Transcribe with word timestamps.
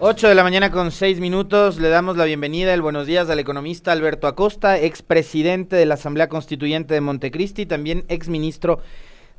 8 0.00 0.28
de 0.28 0.36
la 0.36 0.44
mañana 0.44 0.70
con 0.70 0.92
6 0.92 1.18
minutos, 1.18 1.80
le 1.80 1.88
damos 1.88 2.16
la 2.16 2.24
bienvenida, 2.24 2.72
el 2.72 2.82
buenos 2.82 3.08
días 3.08 3.28
al 3.30 3.40
economista 3.40 3.90
Alberto 3.90 4.28
Acosta, 4.28 4.78
expresidente 4.78 5.74
de 5.74 5.86
la 5.86 5.94
Asamblea 5.94 6.28
Constituyente 6.28 6.94
de 6.94 7.00
Montecristi, 7.00 7.66
también 7.66 8.04
exministro 8.06 8.78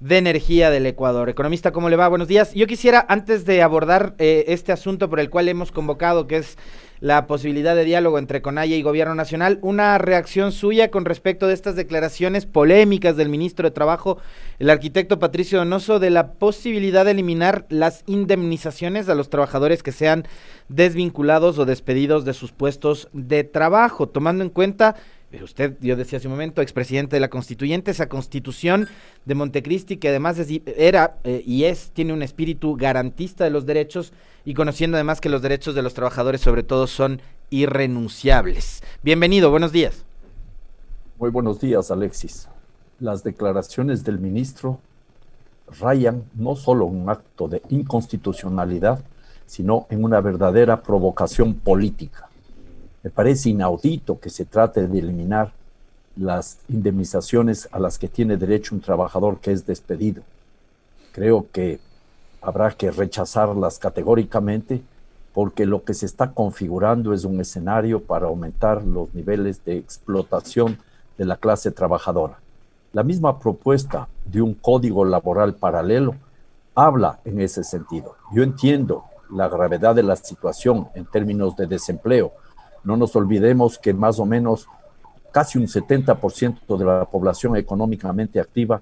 de 0.01 0.18
Energía 0.18 0.69
del 0.69 0.86
Ecuador. 0.86 1.29
Economista, 1.29 1.71
¿cómo 1.71 1.89
le 1.89 1.95
va? 1.95 2.09
Buenos 2.09 2.27
días. 2.27 2.54
Yo 2.55 2.68
quisiera, 2.68 3.05
antes 3.07 3.45
de 3.45 3.61
abordar 3.61 4.15
eh, 4.18 4.43
este 4.50 4.73
asunto 4.73 5.09
por 5.09 5.21
el 5.21 5.29
cual 5.29 5.47
hemos 5.47 5.71
convocado, 5.71 6.27
que 6.27 6.36
es 6.36 6.57
la 7.02 7.27
posibilidad 7.27 7.75
de 7.75 7.86
diálogo 7.86 8.20
entre 8.20 8.41
CONAIE 8.41 8.77
y 8.77 8.82
Gobierno 8.82 9.15
Nacional, 9.15 9.59
una 9.61 9.97
reacción 9.97 10.52
suya 10.52 10.92
con 10.92 11.06
respecto 11.06 11.47
de 11.47 11.54
estas 11.54 11.75
declaraciones 11.75 12.46
polémicas 12.46 13.15
del 13.15 13.29
ministro 13.29 13.68
de 13.68 13.71
Trabajo, 13.71 14.18
el 14.60 14.69
arquitecto 14.69 15.20
Patricio 15.20 15.59
Donoso, 15.59 16.00
de 16.00 16.09
la 16.09 16.33
posibilidad 16.33 17.06
de 17.06 17.11
eliminar 17.11 17.65
las 17.70 18.04
indemnizaciones 18.06 19.07
a 19.07 19.15
los 19.15 19.29
trabajadores 19.29 19.82
que 19.82 19.92
sean 19.92 20.25
desvinculados 20.68 21.57
o 21.57 21.65
despedidos 21.65 22.25
de 22.25 22.33
sus 22.33 22.51
puestos 22.51 23.07
de 23.14 23.43
trabajo, 23.43 24.09
tomando 24.09 24.43
en 24.43 24.50
cuenta 24.50 24.95
usted, 25.43 25.78
yo 25.79 25.96
decía 25.96 26.18
hace 26.18 26.28
un 26.28 26.33
momento, 26.33 26.61
expresidente 26.61 27.15
de 27.15 27.19
la 27.19 27.29
Constituyente, 27.29 27.92
esa 27.92 28.10
constitución 28.10 28.87
de 29.25 29.36
Montecristi, 29.36 29.97
que 29.97 30.10
además 30.10 30.37
era 30.65 31.18
eh, 31.24 31.43
y 31.46 31.65
es, 31.65 31.92
tiene 31.92 32.14
un 32.14 32.23
espíritu 32.23 32.75
garantista 32.75 33.44
de 33.44 33.52
los 33.52 33.66
derechos 33.66 34.11
y 34.44 34.56
conociendo 34.56 34.97
además 34.97 35.22
que 35.22 35.30
los 35.30 35.42
derechos 35.42 35.75
de 35.75 35.84
los 35.84 35.94
trabajadores 35.94 36.42
sobre 36.42 36.64
todo 36.64 36.88
son 36.88 37.22
irrenunciables. 37.52 38.81
Bienvenido, 39.03 39.52
buenos 39.52 39.72
días. 39.72 40.03
Muy 41.20 41.30
buenos 41.30 41.59
días, 41.59 41.92
Alexis. 41.92 42.48
Las 43.00 43.23
declaraciones 43.23 44.03
del 44.03 44.20
ministro 44.20 44.80
rayan 45.80 46.23
no 46.34 46.56
solo 46.56 46.86
un 46.86 47.08
acto 47.09 47.48
de 47.48 47.62
inconstitucionalidad, 47.70 49.03
sino 49.46 49.86
en 49.90 50.03
una 50.03 50.22
verdadera 50.22 50.81
provocación 50.81 51.53
política 51.53 52.28
me 53.03 53.09
parece 53.09 53.50
inaudito 53.50 54.19
que 54.19 54.30
se 54.30 54.45
trate 54.45 54.88
de 54.88 55.00
eliminar 55.00 55.52
las 56.16 56.58
indemnizaciones 56.67 57.69
a 57.72 57.80
las 57.80 57.97
que 57.97 58.08
tiene 58.08 58.36
derecho 58.36 58.75
un 58.75 58.81
trabajador 58.81 59.39
que 59.39 59.52
es 59.52 59.66
despedido. 59.66 60.22
Creo 61.14 61.47
que 61.52 61.80
habrá 62.41 62.72
que 62.72 62.91
rechazarlas 62.91 63.80
categóricamente 63.80 64.81
porque 65.33 65.66
lo 65.66 65.83
que 65.83 65.94
se 65.94 66.06
está 66.06 66.31
configurando 66.31 67.14
es 67.14 67.23
un 67.23 67.39
escenario 67.39 68.02
para 68.02 68.28
aumentar 68.28 68.83
los 68.83 69.13
niveles 69.13 69.63
de 69.63 69.78
explotación 69.78 70.78
de 71.17 71.25
la 71.25 71.38
clase 71.38 71.72
trabajadora. 71.72 72.39
La 72.91 73.03
misma 73.03 73.39
propuesta 73.39 74.08
de 74.25 74.41
un 74.41 74.56
código 74.56 75.06
laboral 75.06 75.53
paralelo 75.53 76.16
habla 76.75 77.19
en 77.23 77.39
ese 77.39 77.63
sentido. 77.63 78.16
Yo 78.34 78.41
entiendo 78.44 79.06
la 79.31 79.47
gravedad 79.47 79.95
de 79.95 80.03
la 80.03 80.16
situación 80.16 80.88
en 80.95 81.06
términos 81.06 81.56
de 81.56 81.67
desempleo, 81.67 82.34
no 82.83 82.97
nos 82.97 83.16
olvidemos 83.16 83.77
que 83.77 83.94
más 83.94 84.19
o 84.19 84.25
menos 84.25 84.67
casi 85.31 85.58
un 85.58 85.67
70% 85.67 86.77
de 86.77 86.85
la 86.85 87.05
población 87.05 87.55
económicamente 87.55 88.39
activa 88.39 88.81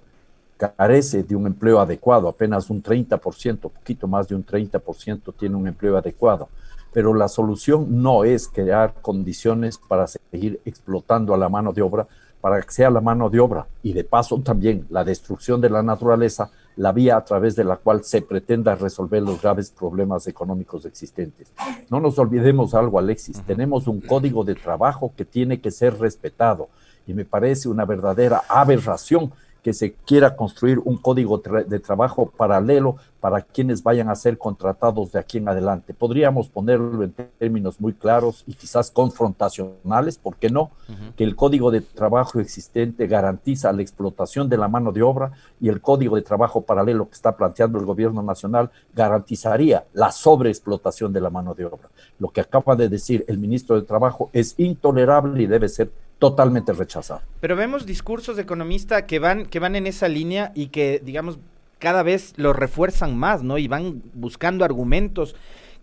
carece 0.58 1.24
de 1.24 1.36
un 1.36 1.46
empleo 1.46 1.80
adecuado, 1.80 2.28
apenas 2.28 2.70
un 2.70 2.82
30%, 2.82 3.60
poquito 3.60 4.08
más 4.08 4.28
de 4.28 4.36
un 4.36 4.46
30% 4.46 5.34
tiene 5.38 5.56
un 5.56 5.68
empleo 5.68 5.98
adecuado. 5.98 6.50
Pero 6.92 7.14
la 7.14 7.28
solución 7.28 8.02
no 8.02 8.24
es 8.24 8.48
crear 8.48 8.96
condiciones 9.02 9.78
para 9.78 10.08
seguir 10.08 10.60
explotando 10.66 11.34
a 11.34 11.38
la 11.38 11.50
mano 11.50 11.74
de 11.74 11.82
obra, 11.82 12.08
para 12.42 12.62
que 12.62 12.72
sea 12.72 12.90
la 12.90 13.02
mano 13.02 13.30
de 13.30 13.40
obra 13.40 13.68
y 13.84 13.94
de 13.94 14.04
paso 14.04 14.40
también 14.40 14.86
la 14.90 15.04
destrucción 15.04 15.62
de 15.62 15.70
la 15.70 15.84
naturaleza 15.84 16.50
la 16.78 16.92
vía 16.92 17.18
a 17.18 17.26
través 17.26 17.56
de 17.56 17.64
la 17.64 17.78
cual 17.78 18.04
se 18.04 18.22
pretenda 18.22 18.76
resolver 18.76 19.22
los 19.22 19.42
graves 19.42 19.72
problemas 19.72 20.28
económicos 20.28 20.86
existentes. 20.86 21.52
No 21.90 22.00
nos 22.00 22.18
olvidemos 22.20 22.74
algo, 22.76 23.00
Alexis, 23.00 23.42
tenemos 23.42 23.88
un 23.88 24.00
código 24.00 24.44
de 24.44 24.56
trabajo 24.56 25.12
que 25.18 25.26
tiene 25.26 25.60
que 25.60 25.72
ser 25.72 26.00
respetado 26.00 26.70
y 27.08 27.14
me 27.14 27.26
parece 27.26 27.68
una 27.68 27.86
verdadera 27.86 28.44
aberración 28.48 29.32
que 29.64 29.74
se 29.74 29.94
quiera 29.94 30.36
construir 30.36 30.80
un 30.84 30.98
código 30.98 31.38
de 31.40 31.80
trabajo 31.80 32.32
paralelo 32.36 32.98
para 33.20 33.42
quienes 33.42 33.84
vayan 33.84 34.10
a 34.10 34.16
ser 34.16 34.38
contratados 34.38 35.12
de 35.12 35.20
aquí 35.20 35.40
en 35.40 35.50
adelante. 35.50 35.94
Podríamos 35.94 36.50
ponerlo 36.50 37.04
en 37.04 37.14
términos 37.40 37.82
muy 37.82 37.94
claros 37.94 38.44
y 38.48 38.54
quizás 38.54 38.92
confrontacionales, 38.92 40.18
¿por 40.18 40.36
qué 40.36 40.50
no? 40.50 40.72
Que 41.16 41.24
el 41.24 41.36
código 41.36 41.72
de 41.72 41.82
trabajo 41.82 42.40
existente 42.40 43.08
garantiza 43.08 43.74
la 43.74 43.82
explotación 43.82 44.48
de 44.50 44.58
la 44.58 44.68
mano 44.68 44.92
de 44.92 45.02
obra 45.02 45.32
y 45.60 45.70
el 45.70 45.82
código 45.82 46.16
de 46.16 46.22
trabajo 46.22 46.62
paralelo 46.62 47.10
que 47.10 47.16
está 47.16 47.36
planteando 47.36 47.80
el 47.80 47.86
gobierno 47.86 48.22
nacional 48.22 48.70
garantizaría 48.94 49.86
la 49.94 50.12
sobreexplotación 50.12 51.12
de 51.12 51.22
la 51.22 51.30
mano 51.30 51.54
de 51.54 51.66
obra. 51.66 51.90
Lo 52.20 52.30
que 52.30 52.42
acaba 52.42 52.76
de 52.76 52.90
decir 52.90 53.26
el 53.28 53.38
ministro 53.38 53.76
de 53.76 53.82
Trabajo 53.82 54.30
es 54.34 54.56
intolerable 54.58 55.44
y 55.44 55.48
debe 55.48 55.70
ser 55.70 55.92
totalmente 56.20 56.74
rechazado. 56.74 57.22
Pero 57.40 57.56
vemos 57.56 57.86
discursos 57.86 58.36
de 58.36 58.42
economista 58.44 59.06
que 59.06 59.20
van, 59.20 59.46
que 59.46 59.60
van 59.60 59.76
en 59.76 59.88
esa 59.88 60.08
línea 60.08 60.52
y 60.56 60.68
que, 60.68 61.02
digamos, 61.04 61.40
cada 61.80 62.04
vez 62.04 62.34
lo 62.38 62.54
refuerzan 62.54 63.18
más, 63.18 63.44
¿no? 63.44 63.58
Y 63.58 63.68
van 63.68 64.02
buscando 64.14 64.66
argumentos 64.66 65.36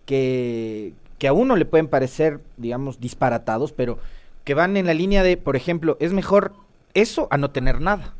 que, 0.05 0.93
que 1.17 1.27
a 1.27 1.33
uno 1.33 1.55
le 1.55 1.65
pueden 1.65 1.87
parecer, 1.87 2.41
digamos, 2.57 2.99
disparatados, 2.99 3.71
pero 3.71 3.97
que 4.43 4.53
van 4.53 4.77
en 4.77 4.85
la 4.85 4.93
línea 4.93 5.23
de, 5.23 5.37
por 5.37 5.55
ejemplo, 5.55 5.97
es 5.99 6.13
mejor 6.13 6.53
eso 6.93 7.27
a 7.31 7.37
no 7.37 7.51
tener 7.51 7.81
nada. 7.81 8.13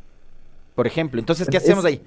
Por 0.74 0.86
ejemplo, 0.86 1.20
entonces, 1.20 1.48
¿qué 1.48 1.56
hacemos 1.56 1.84
ahí? 1.84 2.02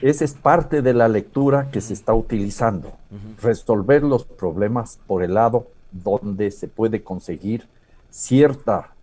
Esa 0.00 0.24
es 0.24 0.34
parte 0.34 0.82
de 0.82 0.94
la 0.94 1.08
lectura 1.08 1.70
que 1.70 1.80
se 1.80 1.92
está 1.92 2.14
utilizando. 2.14 2.96
Resolver 3.40 4.02
los 4.02 4.24
problemas 4.24 4.98
por 5.06 5.22
el 5.22 5.34
lado 5.34 5.68
donde 5.92 6.50
se 6.50 6.66
puede 6.66 7.02
conseguir 7.02 7.68
cierta 8.10 8.94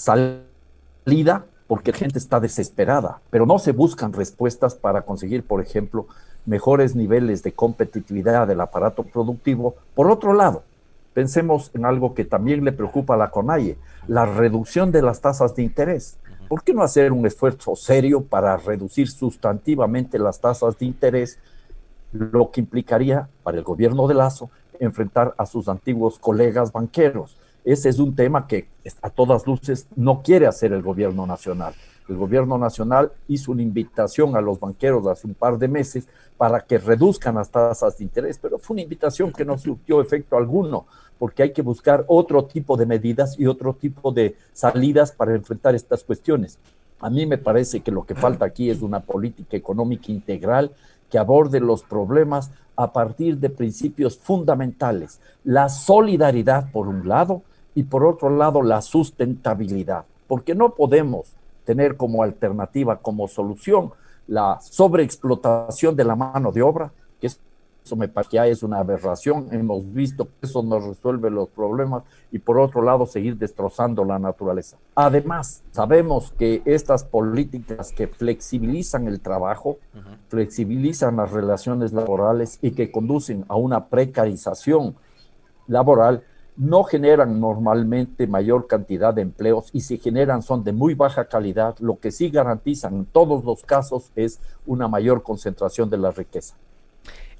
salida 0.00 1.44
porque 1.66 1.92
la 1.92 1.98
gente 1.98 2.18
está 2.18 2.40
desesperada, 2.40 3.20
pero 3.30 3.46
no 3.46 3.58
se 3.58 3.72
buscan 3.72 4.12
respuestas 4.12 4.74
para 4.74 5.02
conseguir, 5.02 5.44
por 5.44 5.60
ejemplo, 5.60 6.06
mejores 6.46 6.96
niveles 6.96 7.42
de 7.42 7.52
competitividad 7.52 8.48
del 8.48 8.60
aparato 8.60 9.04
productivo. 9.04 9.76
Por 9.94 10.10
otro 10.10 10.32
lado, 10.32 10.64
pensemos 11.12 11.70
en 11.74 11.84
algo 11.84 12.14
que 12.14 12.24
también 12.24 12.64
le 12.64 12.72
preocupa 12.72 13.14
a 13.14 13.18
la 13.18 13.30
CONAIE, 13.30 13.76
la 14.08 14.26
reducción 14.26 14.90
de 14.90 15.02
las 15.02 15.20
tasas 15.20 15.54
de 15.54 15.62
interés. 15.62 16.18
¿Por 16.48 16.64
qué 16.64 16.74
no 16.74 16.82
hacer 16.82 17.12
un 17.12 17.26
esfuerzo 17.26 17.76
serio 17.76 18.24
para 18.24 18.56
reducir 18.56 19.08
sustantivamente 19.08 20.18
las 20.18 20.40
tasas 20.40 20.78
de 20.78 20.86
interés, 20.86 21.38
lo 22.10 22.50
que 22.50 22.60
implicaría 22.60 23.28
para 23.44 23.58
el 23.58 23.64
gobierno 23.64 24.08
de 24.08 24.14
Lazo 24.14 24.50
enfrentar 24.80 25.34
a 25.36 25.46
sus 25.46 25.68
antiguos 25.68 26.18
colegas 26.18 26.72
banqueros? 26.72 27.36
Ese 27.64 27.88
es 27.88 27.98
un 27.98 28.14
tema 28.14 28.46
que 28.46 28.68
a 29.02 29.10
todas 29.10 29.46
luces 29.46 29.86
no 29.96 30.22
quiere 30.22 30.46
hacer 30.46 30.72
el 30.72 30.82
gobierno 30.82 31.26
nacional. 31.26 31.74
El 32.08 32.16
gobierno 32.16 32.58
nacional 32.58 33.12
hizo 33.28 33.52
una 33.52 33.62
invitación 33.62 34.34
a 34.34 34.40
los 34.40 34.58
banqueros 34.58 35.06
hace 35.06 35.26
un 35.26 35.34
par 35.34 35.58
de 35.58 35.68
meses 35.68 36.08
para 36.36 36.60
que 36.60 36.78
reduzcan 36.78 37.36
las 37.36 37.50
tasas 37.50 37.98
de 37.98 38.04
interés, 38.04 38.38
pero 38.40 38.58
fue 38.58 38.74
una 38.74 38.82
invitación 38.82 39.32
que 39.32 39.44
no 39.44 39.56
surtió 39.58 40.00
efecto 40.00 40.36
alguno, 40.36 40.86
porque 41.18 41.42
hay 41.42 41.52
que 41.52 41.62
buscar 41.62 42.04
otro 42.08 42.46
tipo 42.46 42.76
de 42.76 42.86
medidas 42.86 43.38
y 43.38 43.46
otro 43.46 43.74
tipo 43.74 44.10
de 44.10 44.36
salidas 44.52 45.12
para 45.12 45.34
enfrentar 45.34 45.74
estas 45.74 46.02
cuestiones. 46.02 46.58
A 46.98 47.10
mí 47.10 47.26
me 47.26 47.38
parece 47.38 47.80
que 47.80 47.92
lo 47.92 48.04
que 48.04 48.14
falta 48.14 48.46
aquí 48.46 48.70
es 48.70 48.82
una 48.82 49.00
política 49.00 49.56
económica 49.56 50.10
integral 50.10 50.72
que 51.10 51.18
aborde 51.18 51.60
los 51.60 51.82
problemas 51.82 52.50
a 52.74 52.92
partir 52.92 53.38
de 53.38 53.50
principios 53.50 54.18
fundamentales. 54.18 55.20
La 55.44 55.68
solidaridad, 55.68 56.72
por 56.72 56.88
un 56.88 57.06
lado, 57.06 57.42
y 57.74 57.84
por 57.84 58.04
otro 58.04 58.30
lado 58.30 58.62
la 58.62 58.82
sustentabilidad, 58.82 60.04
porque 60.26 60.54
no 60.54 60.74
podemos 60.74 61.34
tener 61.64 61.96
como 61.96 62.22
alternativa, 62.22 62.96
como 62.96 63.28
solución, 63.28 63.92
la 64.26 64.58
sobreexplotación 64.60 65.96
de 65.96 66.04
la 66.04 66.16
mano 66.16 66.52
de 66.52 66.62
obra, 66.62 66.92
que 67.20 67.26
eso 67.26 67.96
me 67.96 68.08
parece 68.08 68.30
que 68.30 68.50
es 68.50 68.62
una 68.62 68.78
aberración, 68.78 69.48
hemos 69.50 69.92
visto 69.92 70.26
que 70.26 70.46
eso 70.46 70.62
no 70.62 70.78
resuelve 70.78 71.30
los 71.30 71.48
problemas 71.48 72.04
y 72.30 72.38
por 72.38 72.58
otro 72.58 72.82
lado 72.82 73.06
seguir 73.06 73.36
destrozando 73.36 74.04
la 74.04 74.18
naturaleza. 74.18 74.76
Además, 74.94 75.62
sabemos 75.72 76.32
que 76.38 76.62
estas 76.64 77.04
políticas 77.04 77.92
que 77.92 78.06
flexibilizan 78.06 79.08
el 79.08 79.20
trabajo, 79.20 79.78
flexibilizan 80.28 81.16
las 81.16 81.32
relaciones 81.32 81.92
laborales 81.92 82.58
y 82.62 82.72
que 82.72 82.92
conducen 82.92 83.44
a 83.48 83.56
una 83.56 83.86
precarización 83.86 84.94
laboral, 85.66 86.24
no 86.56 86.84
generan 86.84 87.40
normalmente 87.40 88.26
mayor 88.26 88.66
cantidad 88.66 89.14
de 89.14 89.22
empleos 89.22 89.70
y 89.72 89.80
si 89.80 89.98
generan 89.98 90.42
son 90.42 90.64
de 90.64 90.72
muy 90.72 90.94
baja 90.94 91.26
calidad, 91.26 91.76
lo 91.80 91.98
que 91.98 92.10
sí 92.10 92.30
garantizan 92.30 92.94
en 92.94 93.04
todos 93.06 93.44
los 93.44 93.62
casos 93.62 94.10
es 94.16 94.40
una 94.66 94.88
mayor 94.88 95.22
concentración 95.22 95.90
de 95.90 95.98
la 95.98 96.10
riqueza. 96.10 96.56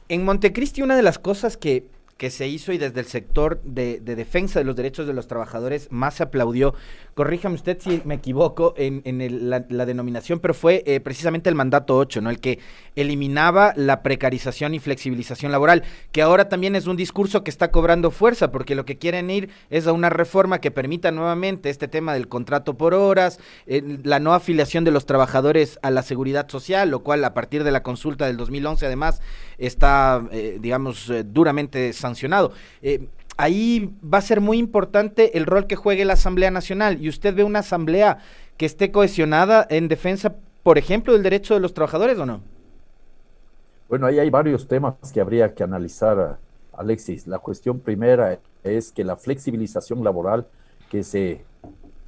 En 0.08 0.24
Montecristi 0.24 0.82
una 0.82 0.96
de 0.96 1.02
las 1.02 1.18
cosas 1.18 1.56
que 1.56 1.86
que 2.20 2.28
se 2.28 2.46
hizo 2.46 2.75
y 2.75 2.76
desde 2.76 3.00
el 3.00 3.06
sector 3.06 3.62
de, 3.64 3.99
defensa 3.99 4.58
de 4.58 4.67
los 4.67 4.76
derechos 4.76 5.06
de 5.06 5.14
los 5.14 5.26
trabajadores 5.26 5.88
más 5.90 6.17
se 6.17 6.25
aplaudió. 6.25 6.75
Corríjame 7.14 7.55
usted 7.55 7.78
si 7.81 8.02
me 8.05 8.17
equivoco 8.17 8.75
en, 8.76 9.49
la, 9.49 9.87
denominación, 9.87 10.38
pero 10.38 10.52
fue 10.52 10.82
eh, 10.84 11.00
precisamente 11.00 11.49
el 11.49 11.55
mandato 11.55 11.96
8, 11.96 12.20
¿no? 12.20 12.28
El 12.28 12.38
que 12.38 12.58
eliminaba 12.94 13.72
la 13.75 14.02
precarización 14.02 14.75
y 14.75 14.81
flexibilización 14.81 15.50
laboral, 15.50 15.82
que 16.12 16.20
ahora 16.20 16.50
también 16.50 16.76
es 16.76 16.87
un 16.87 16.96
discurso 16.96 17.43
que 17.43 17.50
está 17.50 17.70
cobrando 17.70 18.11
fuerza, 18.11 18.52
porque 18.52 18.75
lo 18.75 18.84
que 18.84 18.99
quieren 18.99 19.31
ir 19.31 19.49
es 19.70 19.87
a 19.87 19.93
una 19.93 20.11
reforma 20.11 20.61
que 20.61 20.70
permita 20.70 21.11
nuevamente 21.12 21.70
este 21.70 21.88
tema 21.88 22.12
del 22.12 22.28
contrato 22.28 22.75
por 22.75 22.93
horas, 22.93 23.40
eh, 23.66 23.99
la 24.05 24.19
no 24.19 24.34
afiliación 24.34 24.84
de 24.84 24.90
los 24.90 25.06
trabajadores 25.06 25.78
a 25.81 25.90
la 25.90 26.02
seguridad 26.02 26.50
social, 26.50 26.90
lo 26.90 27.00
cual 27.00 27.25
a 27.25 27.32
partir 27.32 27.64
de 27.64 27.70
la 27.70 27.82
consulta 27.82 28.26
del 28.26 28.37
2011 28.37 28.84
además 28.84 29.23
está, 29.56 30.23
eh, 30.32 30.58
digamos, 30.61 31.11
duramente 31.25 31.94
sancionado 31.94 32.09
sancionado. 32.10 32.52
Eh, 32.82 33.08
ahí 33.36 33.94
va 34.02 34.18
a 34.18 34.22
ser 34.22 34.40
muy 34.40 34.58
importante 34.58 35.38
el 35.38 35.46
rol 35.46 35.66
que 35.66 35.76
juegue 35.76 36.04
la 36.04 36.14
Asamblea 36.14 36.50
Nacional 36.50 36.98
y 37.00 37.08
usted 37.08 37.34
ve 37.34 37.44
una 37.44 37.60
Asamblea 37.60 38.18
que 38.56 38.66
esté 38.66 38.90
cohesionada 38.90 39.66
en 39.70 39.88
defensa, 39.88 40.34
por 40.62 40.76
ejemplo, 40.76 41.14
del 41.14 41.22
derecho 41.22 41.54
de 41.54 41.60
los 41.60 41.72
trabajadores 41.72 42.18
o 42.18 42.26
no. 42.26 42.42
Bueno, 43.88 44.06
ahí 44.06 44.18
hay 44.18 44.30
varios 44.30 44.68
temas 44.68 44.94
que 45.12 45.20
habría 45.20 45.54
que 45.54 45.62
analizar, 45.62 46.38
Alexis. 46.72 47.26
La 47.26 47.38
cuestión 47.38 47.80
primera 47.80 48.38
es 48.62 48.92
que 48.92 49.02
la 49.02 49.16
flexibilización 49.16 50.04
laboral 50.04 50.46
que 50.90 51.02
se 51.02 51.44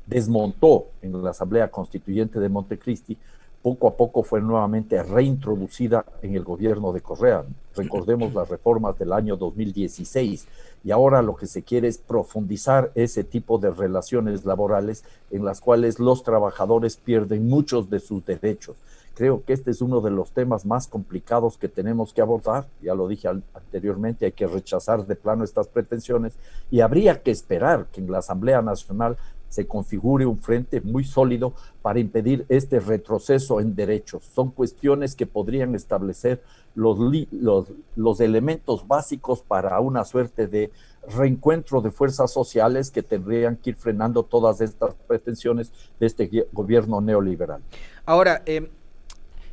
desmontó 0.07 0.89
en 1.01 1.23
la 1.23 1.31
Asamblea 1.31 1.71
Constituyente 1.71 2.39
de 2.39 2.49
Montecristi 2.49 3.17
poco 3.63 3.87
a 3.89 3.97
poco 3.97 4.23
fue 4.25 4.41
nuevamente 4.41 5.03
reintroducida 5.03 6.05
en 6.21 6.35
el 6.35 6.43
gobierno 6.43 6.93
de 6.93 7.01
Correa. 7.01 7.45
Recordemos 7.77 8.35
las 8.35 8.49
reformas 8.49 8.99
del 8.99 9.13
año 9.13 9.37
2016 9.37 10.47
y 10.85 10.91
ahora 10.91 11.23
lo 11.23 11.37
que 11.37 11.47
se 11.47 11.63
quiere 11.63 11.89
es 11.89 11.99
profundizar 11.99 12.91
ese 12.95 13.25
tipo 13.25 13.59
de 13.59 13.71
relaciones 13.71 14.45
laborales 14.45 15.05
en 15.31 15.45
las 15.45 15.61
cuales 15.61 16.01
los 16.01 16.25
trabajadores 16.25 16.97
pierden 16.97 17.49
muchos 17.49 17.89
de 17.89 18.01
sus 18.01 18.27
derechos. 18.27 18.77
Creo 19.15 19.45
que 19.45 19.53
este 19.53 19.71
es 19.71 19.83
uno 19.83 20.01
de 20.01 20.11
los 20.11 20.33
temas 20.33 20.65
más 20.65 20.87
complicados 20.87 21.59
que 21.59 21.69
tenemos 21.69 22.13
que 22.13 22.23
abordar. 22.23 22.67
Ya 22.81 22.95
lo 22.95 23.07
dije 23.07 23.29
anteriormente, 23.29 24.25
hay 24.25 24.33
que 24.33 24.47
rechazar 24.47 25.07
de 25.07 25.17
plano 25.17 25.45
estas 25.45 25.69
pretensiones 25.69 26.33
y 26.71 26.81
habría 26.81 27.23
que 27.23 27.31
esperar 27.31 27.87
que 27.93 28.01
en 28.01 28.11
la 28.11 28.19
Asamblea 28.19 28.63
Nacional 28.63 29.19
se 29.53 29.67
configure 29.67 30.25
un 30.25 30.39
frente 30.39 30.81
muy 30.81 31.05
sólido 31.05 31.53
para 31.83 32.01
impedir 32.01 32.47
este 32.49 32.81
retroceso 32.81 33.61
en 33.61 33.75
derechos. 33.75 34.25
Son 34.35 34.51
cuestiones 34.51 35.15
que 35.15 35.27
podrían 35.27 35.75
establecer 35.75 36.43
los, 36.75 36.99
los, 37.31 37.67
los 37.95 38.21
elementos 38.21 38.89
básicos 38.89 39.43
para 39.43 39.79
una 39.81 40.07
suerte 40.07 40.47
de 40.47 40.71
reencuentro 41.07 41.83
de 41.83 41.91
fuerzas 41.91 42.33
sociales 42.33 42.91
que 42.91 43.03
tendrían 43.03 43.57
que 43.57 43.71
ir 43.71 43.77
frenando 43.77 44.23
todas 44.23 44.63
estas 44.63 44.95
pretensiones 45.07 45.71
de 46.01 46.07
este 46.07 46.47
gobierno 46.51 47.03
neoliberal. 47.03 47.61
Ahora, 48.07 48.43
eh, 48.47 48.71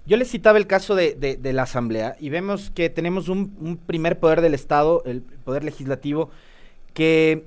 yo 0.06 0.16
les 0.16 0.30
citaba 0.32 0.58
el 0.58 0.66
caso 0.66 0.96
de, 0.96 1.38
la 1.44 1.64
Asamblea 1.64 2.16
y 2.22 2.30
vemos 2.30 2.72
que 2.72 2.90
tenemos 2.90 3.28
un 3.28 3.78
primer 3.86 4.18
poder 4.18 4.40
del 4.40 4.54
Estado, 4.54 5.04
el 5.04 5.24
poder 5.24 5.66
legislativo, 5.66 6.30
que 6.94 7.44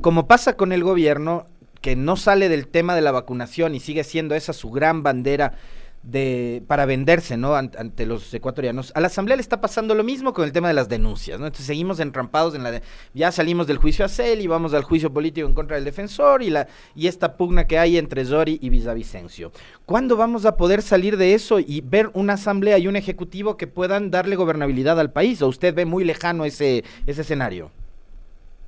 como 0.00 0.26
pasa 0.26 0.56
con 0.56 0.72
el 0.72 0.84
gobierno, 0.84 1.46
que 1.82 1.96
no 1.96 2.16
sale 2.16 2.48
del 2.48 2.68
tema 2.68 2.94
de 2.94 3.02
la 3.02 3.12
vacunación 3.12 3.74
y 3.74 3.80
sigue 3.80 4.04
siendo 4.04 4.34
esa 4.34 4.54
su 4.54 4.70
gran 4.70 5.02
bandera 5.02 5.54
de 6.02 6.62
para 6.66 6.84
venderse, 6.84 7.36
¿no? 7.36 7.54
Ante, 7.54 8.06
los 8.06 8.32
ecuatorianos. 8.34 8.92
A 8.94 9.00
la 9.00 9.06
Asamblea 9.06 9.36
le 9.36 9.42
está 9.42 9.60
pasando 9.60 9.94
lo 9.94 10.02
mismo 10.02 10.32
con 10.32 10.44
el 10.44 10.52
tema 10.52 10.68
de 10.68 10.74
las 10.74 10.88
denuncias, 10.88 11.38
¿no? 11.38 11.46
Entonces 11.46 11.66
seguimos 11.66 12.00
entrampados 12.00 12.54
en 12.54 12.62
la 12.64 12.82
ya 13.14 13.30
salimos 13.30 13.66
del 13.66 13.78
juicio 13.78 14.04
a 14.04 14.08
Cel 14.08 14.40
y 14.40 14.46
vamos 14.46 14.74
al 14.74 14.82
juicio 14.82 15.12
político 15.12 15.46
en 15.46 15.54
contra 15.54 15.76
del 15.76 15.84
defensor 15.84 16.42
y 16.42 16.50
la 16.50 16.66
y 16.94 17.06
esta 17.06 17.36
pugna 17.36 17.66
que 17.66 17.78
hay 17.78 17.98
entre 17.98 18.24
Zori 18.24 18.58
y 18.60 18.68
Villavicencio. 18.68 19.52
¿Cuándo 19.86 20.16
vamos 20.16 20.44
a 20.44 20.56
poder 20.56 20.82
salir 20.82 21.16
de 21.16 21.34
eso 21.34 21.60
y 21.60 21.82
ver 21.82 22.10
una 22.14 22.34
asamblea 22.34 22.78
y 22.78 22.88
un 22.88 22.96
ejecutivo 22.96 23.56
que 23.56 23.66
puedan 23.66 24.10
darle 24.10 24.36
gobernabilidad 24.36 24.98
al 24.98 25.12
país? 25.12 25.40
¿O 25.42 25.48
usted 25.48 25.74
ve 25.74 25.84
muy 25.84 26.04
lejano 26.04 26.44
ese 26.44 26.84
ese 27.06 27.20
escenario? 27.20 27.70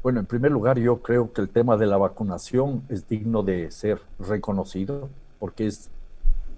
Bueno, 0.04 0.20
en 0.20 0.26
primer 0.26 0.52
lugar, 0.52 0.78
yo 0.78 0.98
creo 0.98 1.32
que 1.32 1.40
el 1.40 1.48
tema 1.48 1.78
de 1.78 1.86
la 1.86 1.96
vacunación 1.96 2.82
es 2.90 3.08
digno 3.08 3.42
de 3.42 3.70
ser 3.70 4.02
reconocido 4.18 5.08
porque 5.38 5.66
es 5.66 5.88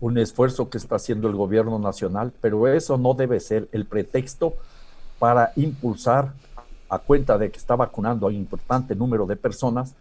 un 0.00 0.18
esfuerzo 0.18 0.68
que 0.68 0.78
está 0.78 0.96
haciendo 0.96 1.28
el 1.28 1.36
gobierno 1.36 1.78
nacional, 1.78 2.32
pero 2.40 2.66
eso 2.66 2.98
no 2.98 3.14
debe 3.14 3.38
ser 3.38 3.68
el 3.70 3.86
pretexto 3.86 4.54
para 5.20 5.52
impulsar, 5.54 6.32
a 6.88 6.98
cuenta 6.98 7.38
de 7.38 7.52
que 7.52 7.58
está 7.58 7.76
vacunando 7.76 8.26
a 8.26 8.30
un 8.30 8.34
importante 8.34 8.96
número 8.96 9.26
de 9.26 9.36
personas, 9.36 9.94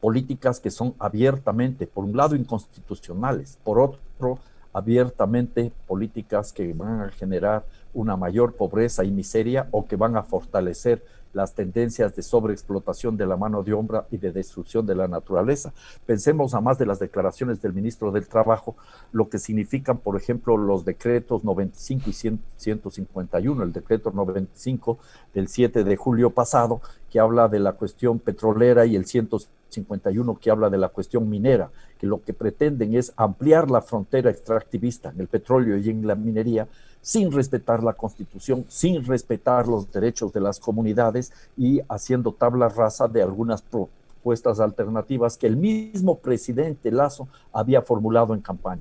políticas 0.00 0.60
que 0.60 0.70
son 0.70 0.94
abiertamente, 1.00 1.88
por 1.88 2.04
un 2.04 2.16
lado, 2.16 2.36
inconstitucionales, 2.36 3.58
por 3.64 3.80
otro, 3.80 4.38
abiertamente 4.72 5.72
políticas 5.88 6.52
que 6.52 6.72
van 6.72 7.00
a 7.00 7.08
generar 7.08 7.64
una 7.92 8.16
mayor 8.16 8.54
pobreza 8.54 9.02
y 9.02 9.10
miseria 9.10 9.66
o 9.72 9.84
que 9.84 9.96
van 9.96 10.16
a 10.16 10.22
fortalecer 10.22 11.04
las 11.34 11.54
tendencias 11.54 12.16
de 12.16 12.22
sobreexplotación 12.22 13.16
de 13.16 13.26
la 13.26 13.36
mano 13.36 13.62
de 13.62 13.74
obra 13.74 14.06
y 14.10 14.16
de 14.16 14.32
destrucción 14.32 14.86
de 14.86 14.94
la 14.94 15.08
naturaleza. 15.08 15.72
Pensemos 16.06 16.54
a 16.54 16.60
más 16.60 16.78
de 16.78 16.86
las 16.86 16.98
declaraciones 16.98 17.60
del 17.60 17.74
ministro 17.74 18.10
del 18.10 18.26
Trabajo, 18.26 18.76
lo 19.12 19.28
que 19.28 19.38
significan, 19.38 19.98
por 19.98 20.16
ejemplo, 20.16 20.56
los 20.56 20.84
decretos 20.84 21.44
95 21.44 22.08
y 22.08 22.12
151, 22.56 23.62
el 23.62 23.72
decreto 23.72 24.10
95 24.12 24.98
del 25.34 25.48
7 25.48 25.84
de 25.84 25.96
julio 25.96 26.30
pasado, 26.30 26.80
que 27.10 27.20
habla 27.20 27.48
de 27.48 27.60
la 27.60 27.72
cuestión 27.72 28.18
petrolera 28.18 28.86
y 28.86 28.96
el 28.96 29.06
151 29.06 30.38
que 30.40 30.50
habla 30.50 30.70
de 30.70 30.78
la 30.78 30.88
cuestión 30.88 31.28
minera, 31.28 31.70
que 31.98 32.06
lo 32.06 32.22
que 32.22 32.32
pretenden 32.32 32.94
es 32.94 33.12
ampliar 33.16 33.70
la 33.70 33.82
frontera 33.82 34.30
extractivista 34.30 35.10
en 35.10 35.20
el 35.20 35.28
petróleo 35.28 35.76
y 35.76 35.90
en 35.90 36.06
la 36.06 36.14
minería 36.14 36.68
sin 37.04 37.30
respetar 37.30 37.82
la 37.82 37.92
constitución, 37.92 38.64
sin 38.66 39.04
respetar 39.04 39.68
los 39.68 39.92
derechos 39.92 40.32
de 40.32 40.40
las 40.40 40.58
comunidades 40.58 41.34
y 41.54 41.82
haciendo 41.86 42.32
tabla 42.32 42.70
rasa 42.70 43.06
de 43.08 43.20
algunas 43.20 43.60
propuestas 43.60 44.58
alternativas 44.58 45.36
que 45.36 45.46
el 45.46 45.58
mismo 45.58 46.18
presidente 46.18 46.90
Lazo 46.90 47.28
había 47.52 47.82
formulado 47.82 48.32
en 48.32 48.40
campaña. 48.40 48.80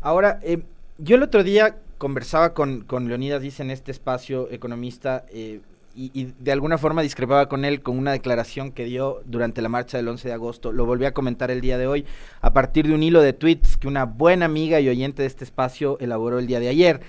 Ahora, 0.00 0.40
eh, 0.42 0.62
yo 0.96 1.16
el 1.16 1.22
otro 1.24 1.44
día 1.44 1.76
conversaba 1.98 2.54
con, 2.54 2.84
con 2.84 3.06
Leonidas, 3.06 3.42
dice 3.42 3.62
en 3.62 3.70
este 3.70 3.90
espacio 3.90 4.50
economista, 4.50 5.26
eh, 5.30 5.60
y, 5.96 6.32
de 6.38 6.52
alguna 6.52 6.78
forma 6.78 7.02
discrepaba 7.02 7.48
con 7.48 7.64
él 7.64 7.82
con 7.82 7.98
una 7.98 8.12
declaración 8.12 8.72
que 8.72 8.84
dio 8.84 9.22
durante 9.26 9.62
la 9.62 9.68
marcha 9.68 9.96
del 9.96 10.08
11 10.08 10.28
de 10.28 10.34
agosto. 10.34 10.72
Lo 10.72 10.86
volví 10.86 11.04
a 11.04 11.14
comentar 11.14 11.50
el 11.50 11.60
día 11.60 11.78
de 11.78 11.86
hoy 11.86 12.04
a 12.40 12.52
partir 12.52 12.86
de 12.88 12.94
un 12.94 13.02
hilo 13.02 13.22
de 13.22 13.32
tweets 13.32 13.76
que 13.76 13.88
una 13.88 14.04
buena 14.04 14.46
amiga 14.46 14.80
y 14.80 14.88
oyente 14.88 15.22
de 15.22 15.28
este 15.28 15.44
espacio 15.44 15.96
elaboró 16.00 16.38
el 16.38 16.46
día 16.46 16.60
de 16.60 16.68
ayer. 16.68 17.00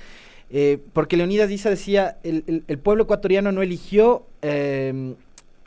Eh, 0.51 0.79
porque 0.93 1.17
Leonidas 1.17 1.49
Diza 1.49 1.69
decía, 1.69 2.17
el, 2.23 2.63
el, 2.67 2.77
pueblo 2.77 3.03
ecuatoriano 3.03 3.51
no 3.51 3.63
eligió 3.63 4.27
eh, 4.43 5.15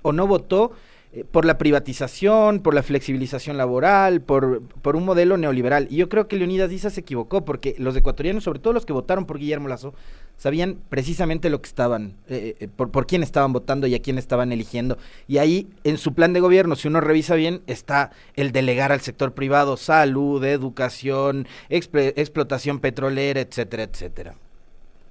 o 0.02 0.12
no 0.12 0.26
votó 0.26 0.72
eh, 1.10 1.24
por 1.24 1.46
la 1.46 1.56
privatización, 1.56 2.60
por 2.60 2.74
la 2.74 2.82
flexibilización 2.82 3.56
laboral, 3.56 4.20
por, 4.20 4.60
por 4.60 4.94
un 4.94 5.06
modelo 5.06 5.38
neoliberal. 5.38 5.86
Y 5.88 5.96
yo 5.96 6.10
creo 6.10 6.28
que 6.28 6.36
Leonidas 6.36 6.68
Diza 6.68 6.90
se 6.90 7.00
equivocó, 7.00 7.46
porque 7.46 7.74
los 7.78 7.96
ecuatorianos, 7.96 8.44
sobre 8.44 8.58
todo 8.58 8.74
los 8.74 8.84
que 8.84 8.92
votaron 8.92 9.24
por 9.24 9.38
Guillermo 9.38 9.68
Lazo, 9.68 9.94
sabían 10.36 10.76
precisamente 10.90 11.48
lo 11.48 11.62
que 11.62 11.68
estaban, 11.68 12.12
eh, 12.28 12.56
eh, 12.60 12.68
por, 12.68 12.90
por 12.90 13.06
quién 13.06 13.22
estaban 13.22 13.54
votando 13.54 13.86
y 13.86 13.94
a 13.94 14.02
quién 14.02 14.18
estaban 14.18 14.52
eligiendo. 14.52 14.98
Y 15.26 15.38
ahí, 15.38 15.66
en 15.82 15.96
su 15.96 16.12
plan 16.12 16.34
de 16.34 16.40
gobierno, 16.40 16.76
si 16.76 16.88
uno 16.88 17.00
revisa 17.00 17.36
bien, 17.36 17.62
está 17.66 18.10
el 18.34 18.52
delegar 18.52 18.92
al 18.92 19.00
sector 19.00 19.32
privado 19.32 19.78
salud, 19.78 20.44
educación, 20.44 21.46
explotación 21.70 22.80
petrolera, 22.80 23.40
etcétera, 23.40 23.84
etcétera. 23.84 24.34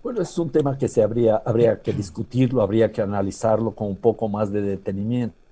Bueno, 0.04 0.22
es 0.22 0.38
un 0.38 0.52
tema 0.52 0.78
que 0.78 0.88
se 0.88 1.02
habría, 1.02 1.42
habría 1.44 1.82
que 1.82 1.92
discutirlo, 1.92 2.62
habría 2.62 2.92
que 2.92 3.02
analizarlo 3.02 3.72
con 3.72 3.88
un 3.88 3.98
poco 3.98 4.30
más 4.30 4.52
de 4.52 4.62
detenimiento 4.62 5.47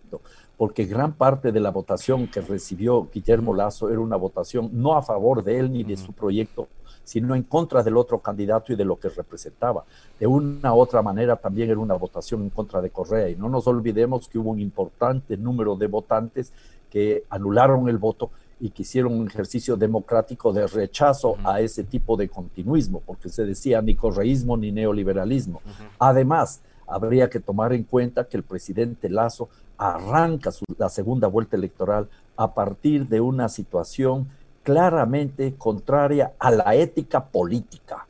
porque 0.57 0.85
gran 0.85 1.13
parte 1.13 1.51
de 1.51 1.59
la 1.59 1.71
votación 1.71 2.27
que 2.27 2.41
recibió 2.41 3.09
Guillermo 3.13 3.53
Lazo 3.53 3.89
era 3.89 3.99
una 3.99 4.15
votación 4.15 4.69
no 4.73 4.95
a 4.95 5.01
favor 5.01 5.43
de 5.43 5.59
él 5.59 5.71
ni 5.71 5.83
de 5.83 5.97
su 5.97 6.13
proyecto, 6.13 6.67
sino 7.03 7.35
en 7.35 7.43
contra 7.43 7.83
del 7.83 7.97
otro 7.97 8.19
candidato 8.19 8.73
y 8.73 8.75
de 8.75 8.85
lo 8.85 8.97
que 8.99 9.09
representaba. 9.09 9.85
De 10.19 10.27
una 10.27 10.73
u 10.73 10.79
otra 10.79 11.01
manera 11.01 11.35
también 11.35 11.69
era 11.69 11.79
una 11.79 11.95
votación 11.95 12.41
en 12.41 12.49
contra 12.49 12.81
de 12.81 12.89
Correa. 12.89 13.29
Y 13.29 13.35
no 13.35 13.47
nos 13.47 13.67
olvidemos 13.67 14.27
que 14.27 14.39
hubo 14.39 14.51
un 14.51 14.59
importante 14.59 15.37
número 15.37 15.75
de 15.75 15.87
votantes 15.87 16.51
que 16.89 17.23
anularon 17.29 17.87
el 17.89 17.97
voto 17.97 18.31
y 18.59 18.69
que 18.69 18.83
hicieron 18.83 19.13
un 19.13 19.27
ejercicio 19.27 19.75
democrático 19.75 20.53
de 20.53 20.65
rechazo 20.65 21.35
a 21.43 21.59
ese 21.59 21.83
tipo 21.83 22.15
de 22.15 22.29
continuismo, 22.29 23.01
porque 23.05 23.29
se 23.29 23.45
decía 23.45 23.81
ni 23.81 23.95
correísmo 23.95 24.55
ni 24.55 24.71
neoliberalismo. 24.71 25.61
Además, 25.99 26.61
habría 26.87 27.29
que 27.29 27.39
tomar 27.39 27.73
en 27.73 27.83
cuenta 27.83 28.27
que 28.27 28.37
el 28.37 28.43
presidente 28.43 29.09
Lazo 29.09 29.49
arranca 29.77 30.51
la 30.77 30.89
segunda 30.89 31.27
vuelta 31.27 31.55
electoral 31.55 32.09
a 32.37 32.53
partir 32.53 33.07
de 33.07 33.21
una 33.21 33.49
situación 33.49 34.27
claramente 34.63 35.55
contraria 35.57 36.33
a 36.39 36.51
la 36.51 36.75
ética 36.75 37.25
política. 37.25 38.07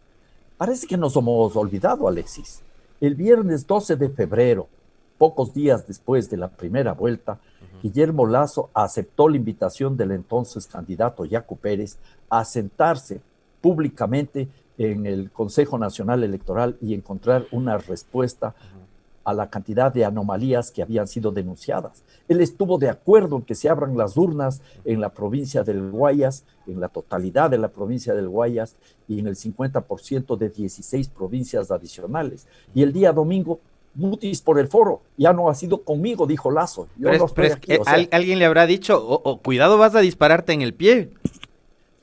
Parece 0.57 0.87
que 0.87 0.97
nos 0.97 1.15
hemos 1.15 1.55
olvidado, 1.55 2.07
Alexis. 2.07 2.61
El 3.01 3.15
viernes 3.15 3.67
12 3.67 3.97
de 3.97 4.09
febrero, 4.09 4.67
pocos 5.17 5.53
días 5.53 5.85
después 5.85 6.29
de 6.29 6.37
la 6.37 6.47
primera 6.47 6.93
vuelta, 6.93 7.39
Guillermo 7.83 8.25
Lazo 8.25 8.69
aceptó 8.73 9.27
la 9.27 9.35
invitación 9.35 9.97
del 9.97 10.11
entonces 10.11 10.65
candidato 10.65 11.25
Jaco 11.29 11.55
Pérez 11.55 11.97
a 12.29 12.45
sentarse 12.45 13.21
públicamente 13.61 14.47
en 14.77 15.05
el 15.05 15.31
Consejo 15.31 15.77
Nacional 15.77 16.23
Electoral 16.23 16.77
y 16.81 16.93
encontrar 16.93 17.45
una 17.51 17.77
respuesta 17.77 18.55
a 19.25 19.33
la 19.33 19.49
cantidad 19.49 19.91
de 19.91 20.05
anomalías 20.05 20.71
que 20.71 20.81
habían 20.81 21.07
sido 21.07 21.31
denunciadas. 21.31 22.03
Él 22.27 22.41
estuvo 22.41 22.77
de 22.77 22.89
acuerdo 22.89 23.37
en 23.37 23.41
que 23.41 23.55
se 23.55 23.67
abran 23.67 23.97
las 23.97 24.15
urnas 24.15 24.61
en 24.85 25.01
la 25.01 25.09
provincia 25.09 25.63
del 25.63 25.91
Guayas, 25.91 26.45
en 26.67 26.79
la 26.79 26.87
totalidad 26.87 27.49
de 27.49 27.57
la 27.57 27.67
provincia 27.67 28.13
del 28.13 28.29
Guayas 28.29 28.75
y 29.07 29.19
en 29.19 29.27
el 29.27 29.35
50% 29.35 30.37
de 30.37 30.49
16 30.49 31.09
provincias 31.09 31.71
adicionales. 31.71 32.47
Y 32.73 32.83
el 32.83 32.93
día 32.93 33.11
domingo 33.11 33.59
mutis 33.95 34.41
por 34.41 34.59
el 34.59 34.67
foro, 34.67 35.01
ya 35.17 35.33
no 35.33 35.49
ha 35.49 35.55
sido 35.55 35.81
conmigo, 35.81 36.27
dijo 36.27 36.51
Lazo. 36.51 36.87
Yo 36.97 37.11
no 37.11 37.27
alguien 38.11 38.39
le 38.39 38.45
habrá 38.45 38.65
dicho, 38.65 39.03
o 39.03 39.39
cuidado 39.41 39.77
vas 39.77 39.95
a 39.95 40.01
dispararte 40.01 40.53
en 40.53 40.61
el 40.61 40.73
pie. 40.73 41.09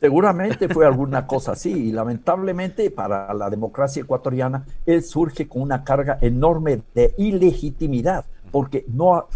Seguramente 0.03 0.69
fue 0.69 0.85
alguna 0.85 1.29
cosa 1.29 1.53
así 1.53 1.71
y 1.71 1.93
lamentablemente 1.93 2.91
para 2.91 3.33
la 3.35 3.49
democracia 3.49 4.03
ecuatoriana 4.03 4.67
él 4.85 5.05
surge 5.05 5.47
con 5.47 5.63
una 5.63 5.85
carga 5.85 6.19
enorme 6.21 6.83
de 6.93 7.15
ilegitimidad 7.19 8.25
porque 8.51 8.85
no, 8.89 9.29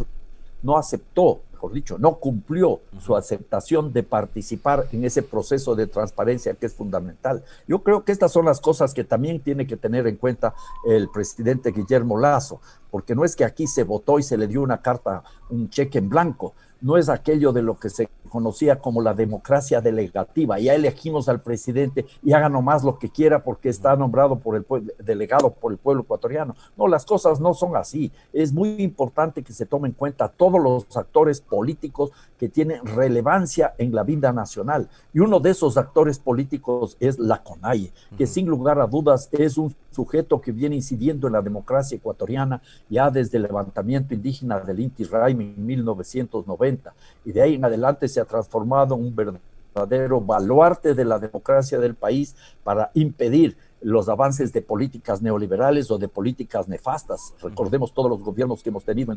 no 0.65 0.77
aceptó, 0.77 1.43
mejor 1.53 1.73
dicho, 1.73 1.99
no 1.99 2.17
cumplió 2.17 2.81
su 2.99 3.15
aceptación 3.15 3.93
de 3.93 4.03
participar 4.03 4.89
en 4.91 5.05
ese 5.05 5.23
proceso 5.23 5.77
de 5.77 5.87
transparencia 5.87 6.55
que 6.55 6.67
es 6.67 6.75
fundamental. 6.75 7.45
Yo 7.69 7.85
creo 7.85 8.05
que 8.05 8.11
estas 8.11 8.33
son 8.33 8.47
las 8.47 8.61
cosas 8.61 8.93
que 8.93 9.05
también 9.05 9.39
tiene 9.39 9.69
que 9.69 9.77
tener 9.77 10.09
en 10.09 10.17
cuenta 10.17 10.53
el 10.85 11.09
presidente 11.11 11.71
Guillermo 11.71 12.19
Lazo, 12.19 12.61
porque 12.91 13.15
no 13.15 13.25
es 13.25 13.37
que 13.37 13.45
aquí 13.45 13.69
se 13.69 13.85
votó 13.85 14.19
y 14.19 14.25
se 14.25 14.37
le 14.37 14.49
dio 14.49 14.63
una 14.63 14.83
carta, 14.83 15.23
un 15.49 15.71
cheque 15.71 15.99
en 15.99 16.09
blanco, 16.09 16.55
no 16.81 16.97
es 16.97 17.09
aquello 17.09 17.53
de 17.53 17.63
lo 17.63 17.79
que 17.79 17.89
se 17.89 18.09
conocía 18.37 18.79
como 18.79 19.01
la 19.01 19.15
democracia 19.15 19.81
delegativa. 19.81 20.59
Ya 20.59 20.75
elegimos 20.75 21.27
al 21.31 21.41
presidente 21.41 22.05
y 22.23 22.35
haga 22.35 22.51
nomás 22.51 22.85
lo 22.85 22.99
que 22.99 23.09
quiera 23.09 23.43
porque 23.43 23.71
está 23.71 23.97
nombrado 23.97 24.39
por 24.41 24.57
el 24.57 24.67
delegado 25.03 25.49
por 25.55 25.73
el 25.73 25.79
pueblo 25.79 26.03
ecuatoriano. 26.03 26.55
No, 26.77 26.87
las 26.87 27.07
cosas 27.07 27.41
no 27.41 27.55
son 27.55 27.77
así. 27.77 28.13
Es 28.35 28.53
muy 28.53 28.83
importante 28.83 29.43
que 29.43 29.55
se 29.55 29.65
tomen 29.65 29.93
en 29.93 29.97
cuenta 29.97 30.29
todos 30.29 30.61
los 30.63 30.95
actores 30.99 31.41
políticos 31.41 32.11
que 32.39 32.51
tienen 32.51 32.85
relevancia 32.85 33.73
en 33.79 33.95
la 33.95 34.03
vida 34.03 34.35
nacional. 34.35 34.91
Y 35.15 35.21
uno 35.21 35.41
de 35.41 35.53
esos 35.53 35.79
actores 35.79 36.19
políticos 36.19 36.99
es 37.01 37.19
la 37.19 37.43
CONAIE, 37.43 37.91
que 38.19 38.27
sin 38.27 38.47
lugar 38.47 38.79
a 38.81 38.87
dudas 38.87 39.31
es 39.33 39.57
un 39.57 39.75
sujeto 39.97 40.43
que 40.43 40.53
viene 40.53 40.77
incidiendo 40.77 41.27
en 41.27 41.33
la 41.33 41.41
democracia 41.41 41.97
ecuatoriana 41.97 42.61
ya 42.91 43.11
desde 43.11 43.39
el 43.39 43.45
levantamiento 43.45 44.13
indígena 44.13 44.61
del 44.61 44.81
Inti 44.81 45.05
Raymi 45.05 45.55
en 45.57 45.65
1990. 45.65 46.93
Y 47.25 47.33
de 47.33 47.41
ahí 47.41 47.55
en 47.55 47.65
adelante 47.65 48.07
se 48.07 48.21
ha 48.21 48.26
transformado 48.27 48.95
en 48.95 49.05
un 49.05 49.15
verdadero 49.17 50.21
baluarte 50.21 50.95
de 50.95 51.05
la 51.05 51.19
democracia 51.19 51.79
del 51.79 51.95
país 51.95 52.35
para 52.65 52.91
impedir 52.95 53.57
los 53.83 54.09
avances 54.09 54.53
de 54.53 54.63
políticas 54.63 55.21
neoliberales 55.21 55.91
o 55.91 55.99
de 55.99 56.09
políticas 56.09 56.67
nefastas. 56.67 57.35
Recordemos 57.43 57.93
todos 57.93 58.11
los 58.11 58.23
gobiernos 58.23 58.63
que 58.63 58.71
hemos 58.71 58.85
tenido 58.85 59.15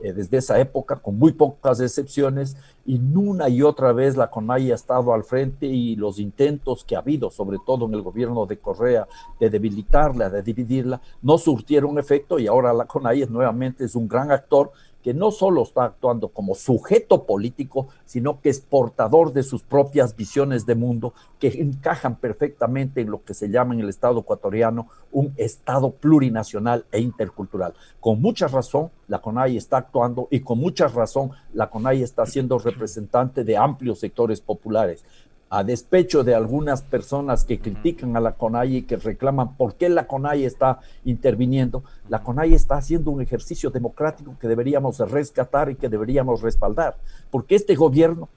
eh, 0.00 0.12
desde 0.12 0.38
esa 0.38 0.58
época, 0.58 0.96
con 0.96 1.16
muy 1.16 1.32
pocas 1.32 1.80
excepciones, 1.80 2.56
y 2.84 3.00
una 3.14 3.48
y 3.48 3.62
otra 3.62 3.92
vez 3.92 4.16
la 4.16 4.28
CONAI 4.28 4.72
ha 4.72 4.74
estado 4.74 5.14
al 5.14 5.22
frente 5.22 5.66
y 5.66 5.94
los 5.96 6.18
intentos 6.18 6.84
que 6.84 6.96
ha 6.96 6.98
habido, 6.98 7.30
sobre 7.30 7.58
todo 7.64 7.86
en 7.86 7.94
el 7.94 8.02
gobierno 8.02 8.46
de 8.46 8.58
Correa, 8.58 9.06
de 9.38 9.48
debilitarla, 9.48 10.28
de 10.28 10.42
dividirla, 10.42 11.00
no 11.22 11.38
surtieron 11.38 11.98
efecto 11.98 12.38
y 12.38 12.46
ahora 12.46 12.72
la 12.72 12.86
CONAI 12.86 13.26
nuevamente 13.30 13.84
es 13.84 13.94
un 13.94 14.08
gran 14.08 14.32
actor 14.32 14.72
que 15.02 15.14
no 15.14 15.30
solo 15.30 15.62
está 15.62 15.84
actuando 15.84 16.28
como 16.28 16.54
sujeto 16.54 17.24
político, 17.24 17.88
sino 18.04 18.40
que 18.40 18.50
es 18.50 18.60
portador 18.60 19.32
de 19.32 19.42
sus 19.42 19.62
propias 19.62 20.16
visiones 20.16 20.66
de 20.66 20.74
mundo 20.74 21.14
que 21.38 21.48
encajan 21.48 22.16
perfectamente 22.16 23.00
en 23.00 23.10
lo 23.10 23.24
que 23.24 23.34
se 23.34 23.48
llama 23.48 23.74
en 23.74 23.80
el 23.80 23.88
Estado 23.88 24.20
ecuatoriano 24.20 24.88
un 25.12 25.32
Estado 25.36 25.90
plurinacional 25.92 26.84
e 26.92 27.00
intercultural. 27.00 27.74
Con 27.98 28.20
mucha 28.20 28.46
razón, 28.46 28.90
la 29.08 29.20
CONAI 29.20 29.56
está 29.56 29.78
actuando 29.78 30.28
y 30.30 30.40
con 30.40 30.58
mucha 30.58 30.88
razón, 30.88 31.30
la 31.52 31.70
CONAI 31.70 32.02
está 32.02 32.26
siendo 32.26 32.58
representante 32.58 33.44
de 33.44 33.56
amplios 33.56 34.00
sectores 34.00 34.40
populares 34.40 35.04
a 35.50 35.64
despecho 35.64 36.22
de 36.22 36.36
algunas 36.36 36.80
personas 36.82 37.44
que 37.44 37.58
critican 37.58 38.16
a 38.16 38.20
la 38.20 38.32
CONAI 38.32 38.76
y 38.76 38.82
que 38.82 38.96
reclaman 38.96 39.56
por 39.56 39.74
qué 39.74 39.88
la 39.88 40.06
CONAI 40.06 40.44
está 40.44 40.78
interviniendo, 41.04 41.82
la 42.08 42.22
CONAI 42.22 42.54
está 42.54 42.76
haciendo 42.76 43.10
un 43.10 43.20
ejercicio 43.20 43.70
democrático 43.70 44.36
que 44.40 44.46
deberíamos 44.46 44.98
rescatar 45.10 45.68
y 45.68 45.74
que 45.74 45.88
deberíamos 45.88 46.40
respaldar, 46.40 46.96
porque 47.32 47.56
este 47.56 47.74
gobierno, 47.74 48.28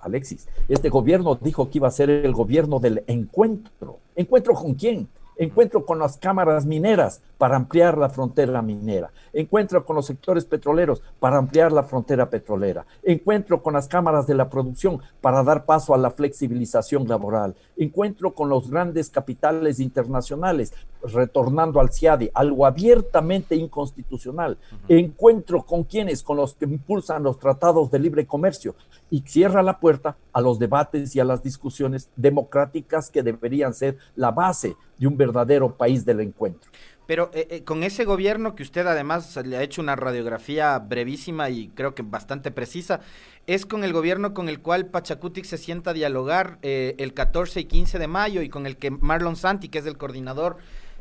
Alexis, 0.00 0.48
este 0.68 0.88
gobierno 0.88 1.36
dijo 1.40 1.70
que 1.70 1.78
iba 1.78 1.86
a 1.86 1.92
ser 1.92 2.10
el 2.10 2.32
gobierno 2.32 2.80
del 2.80 3.04
encuentro. 3.06 3.98
¿Encuentro 4.16 4.54
con 4.54 4.74
quién? 4.74 5.08
Encuentro 5.36 5.84
con 5.84 5.98
las 6.00 6.16
cámaras 6.16 6.66
mineras 6.66 7.20
para 7.38 7.56
ampliar 7.56 7.98
la 7.98 8.08
frontera 8.08 8.62
minera. 8.62 9.10
Encuentro 9.32 9.84
con 9.84 9.96
los 9.96 10.06
sectores 10.06 10.44
petroleros 10.44 11.02
para 11.20 11.38
ampliar 11.38 11.72
la 11.72 11.82
frontera 11.82 12.30
petrolera. 12.30 12.86
Encuentro 13.02 13.62
con 13.62 13.74
las 13.74 13.88
cámaras 13.88 14.26
de 14.26 14.34
la 14.34 14.48
producción 14.48 15.00
para 15.20 15.42
dar 15.42 15.64
paso 15.64 15.94
a 15.94 15.98
la 15.98 16.10
flexibilización 16.10 17.06
laboral. 17.06 17.54
Encuentro 17.76 18.32
con 18.32 18.48
los 18.48 18.70
grandes 18.70 19.10
capitales 19.10 19.80
internacionales 19.80 20.72
retornando 21.02 21.80
al 21.80 21.92
CIADI, 21.92 22.30
algo 22.34 22.66
abiertamente 22.66 23.54
inconstitucional. 23.54 24.58
Encuentro 24.88 25.62
con 25.62 25.84
quienes, 25.84 26.22
con 26.22 26.36
los 26.36 26.54
que 26.54 26.64
impulsan 26.64 27.22
los 27.22 27.38
tratados 27.38 27.90
de 27.90 27.98
libre 27.98 28.26
comercio 28.26 28.74
y 29.10 29.20
cierra 29.20 29.62
la 29.62 29.78
puerta 29.78 30.16
a 30.32 30.40
los 30.40 30.58
debates 30.58 31.14
y 31.14 31.20
a 31.20 31.24
las 31.24 31.42
discusiones 31.42 32.08
democráticas 32.16 33.10
que 33.10 33.22
deberían 33.22 33.74
ser 33.74 33.98
la 34.16 34.30
base 34.30 34.76
de 34.98 35.06
un 35.06 35.16
verdadero 35.16 35.76
país 35.76 36.04
del 36.04 36.20
encuentro. 36.20 36.70
Pero 37.06 37.30
eh, 37.34 37.46
eh, 37.50 37.64
con 37.64 37.82
ese 37.82 38.04
gobierno 38.04 38.54
que 38.54 38.62
usted 38.62 38.86
además 38.86 39.36
le 39.44 39.56
ha 39.56 39.62
hecho 39.62 39.80
una 39.80 39.96
radiografía 39.96 40.78
brevísima 40.78 41.50
y 41.50 41.68
creo 41.68 41.94
que 41.94 42.02
bastante 42.02 42.50
precisa, 42.50 43.00
es 43.46 43.64
con 43.64 43.84
el 43.84 43.92
gobierno 43.92 44.34
con 44.34 44.48
el 44.48 44.60
cual 44.60 44.86
Pachacutic 44.86 45.44
se 45.44 45.56
sienta 45.56 45.90
a 45.90 45.94
dialogar 45.94 46.58
eh, 46.62 46.96
el 46.98 47.14
14 47.14 47.60
y 47.60 47.64
15 47.64 47.98
de 47.98 48.08
mayo 48.08 48.42
y 48.42 48.48
con 48.48 48.66
el 48.66 48.76
que 48.76 48.90
Marlon 48.90 49.36
Santi, 49.36 49.68
que 49.68 49.78
es 49.78 49.86
el 49.86 49.96
coordinador 49.96 50.56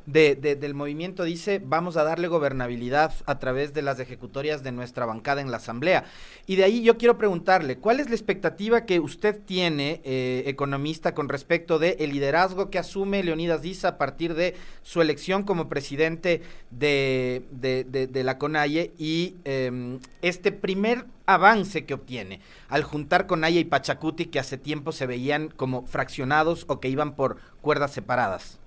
de, 0.05 0.35
del 0.35 0.74
movimiento 0.74 1.24
dice 1.24 1.62
vamos 1.63 1.97
a 1.97 2.03
darle 2.03 2.27
gobernabilidad 2.27 3.13
a 3.25 3.39
través 3.39 3.74
de 3.74 3.81
las 3.81 4.00
ejecutorias 4.00 4.63
de 4.63 4.71
nuestra 4.71 5.05
bancada 5.05 5.41
en 5.41 5.51
la 5.51 5.57
Asamblea. 5.57 6.05
Y 6.45 6.55
de 6.55 6.63
ahí 6.63 6.83
yo 6.83 6.97
quiero 6.97 7.17
preguntarle, 7.17 7.77
¿cuál 7.77 8.00
es 8.00 8.09
la 8.09 8.15
expectativa 8.15 8.85
que 8.85 9.00
usted 9.00 9.39
tiene, 9.45 10.01
eh, 10.03 10.43
economista, 10.47 11.13
con 11.13 11.29
respecto 11.29 11.79
de 11.79 11.97
el 12.00 12.12
liderazgo 12.12 12.69
que 12.69 12.79
asume 12.79 13.24
Leonidas 13.24 13.62
Diza 13.62 13.89
a 13.89 13.97
partir 13.97 14.35
de 14.35 14.55
su 14.83 15.01
elección 15.01 15.43
como 15.43 15.69
presidente 15.69 16.41
de, 16.71 17.43
de, 17.51 18.24
la 18.24 18.38
CONAIE 18.38 18.93
y 18.97 19.35
em, 19.43 20.00
este 20.21 20.51
primer 20.51 21.05
avance 21.25 21.85
que 21.85 21.93
obtiene 21.93 22.39
al 22.69 22.83
juntar 22.83 23.27
CONAIE 23.27 23.59
y 23.59 23.65
Pachacuti 23.65 24.25
que 24.25 24.39
hace 24.39 24.57
tiempo 24.57 24.91
se 24.91 25.05
veían 25.05 25.50
como 25.50 25.85
fraccionados 25.85 26.65
o 26.67 26.79
que 26.79 26.89
iban 26.89 27.15
por 27.15 27.38
cuerdas 27.62 27.91
separadas? 27.93 28.59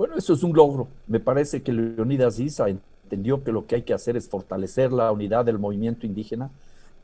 Bueno, 0.00 0.14
eso 0.16 0.32
es 0.32 0.42
un 0.42 0.56
logro. 0.56 0.88
Me 1.08 1.20
parece 1.20 1.62
que 1.62 1.74
Leonidas 1.74 2.38
Isa 2.38 2.70
entendió 2.70 3.44
que 3.44 3.52
lo 3.52 3.66
que 3.66 3.74
hay 3.74 3.82
que 3.82 3.92
hacer 3.92 4.16
es 4.16 4.30
fortalecer 4.30 4.92
la 4.92 5.12
unidad 5.12 5.44
del 5.44 5.58
movimiento 5.58 6.06
indígena. 6.06 6.50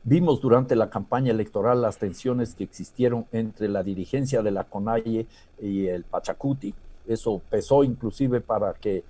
Vimos 0.03 0.41
durante 0.41 0.75
la 0.75 0.89
campaña 0.89 1.29
electoral 1.29 1.79
las 1.79 1.99
tensiones 1.99 2.55
que 2.55 2.63
existieron 2.63 3.27
entre 3.31 3.67
la 3.67 3.83
dirigencia 3.83 4.41
de 4.41 4.49
la 4.49 4.63
CONAIE 4.63 5.27
y 5.61 5.85
el 5.85 6.05
Pachacuti. 6.05 6.73
Eso 7.07 7.39
pesó 7.51 7.83
inclusive 7.83 8.41
para 8.41 8.73
que 8.73 9.03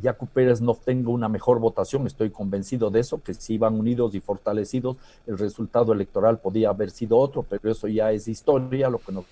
Yacu 0.00 0.26
Pérez 0.26 0.62
no 0.62 0.72
tenga 0.74 1.10
una 1.10 1.28
mejor 1.28 1.58
votación, 1.58 2.06
estoy 2.06 2.30
convencido 2.30 2.90
de 2.90 3.00
eso, 3.00 3.22
que 3.22 3.34
si 3.34 3.56
iban 3.56 3.78
unidos 3.78 4.14
y 4.14 4.20
fortalecidos, 4.20 4.96
el 5.26 5.36
resultado 5.36 5.92
electoral 5.92 6.38
podía 6.38 6.70
haber 6.70 6.90
sido 6.90 7.18
otro, 7.18 7.42
pero 7.42 7.70
eso 7.70 7.88
ya 7.88 8.10
es 8.10 8.26
historia. 8.26 8.88
Lo 8.88 9.00
que 9.00 9.12
nos 9.12 9.26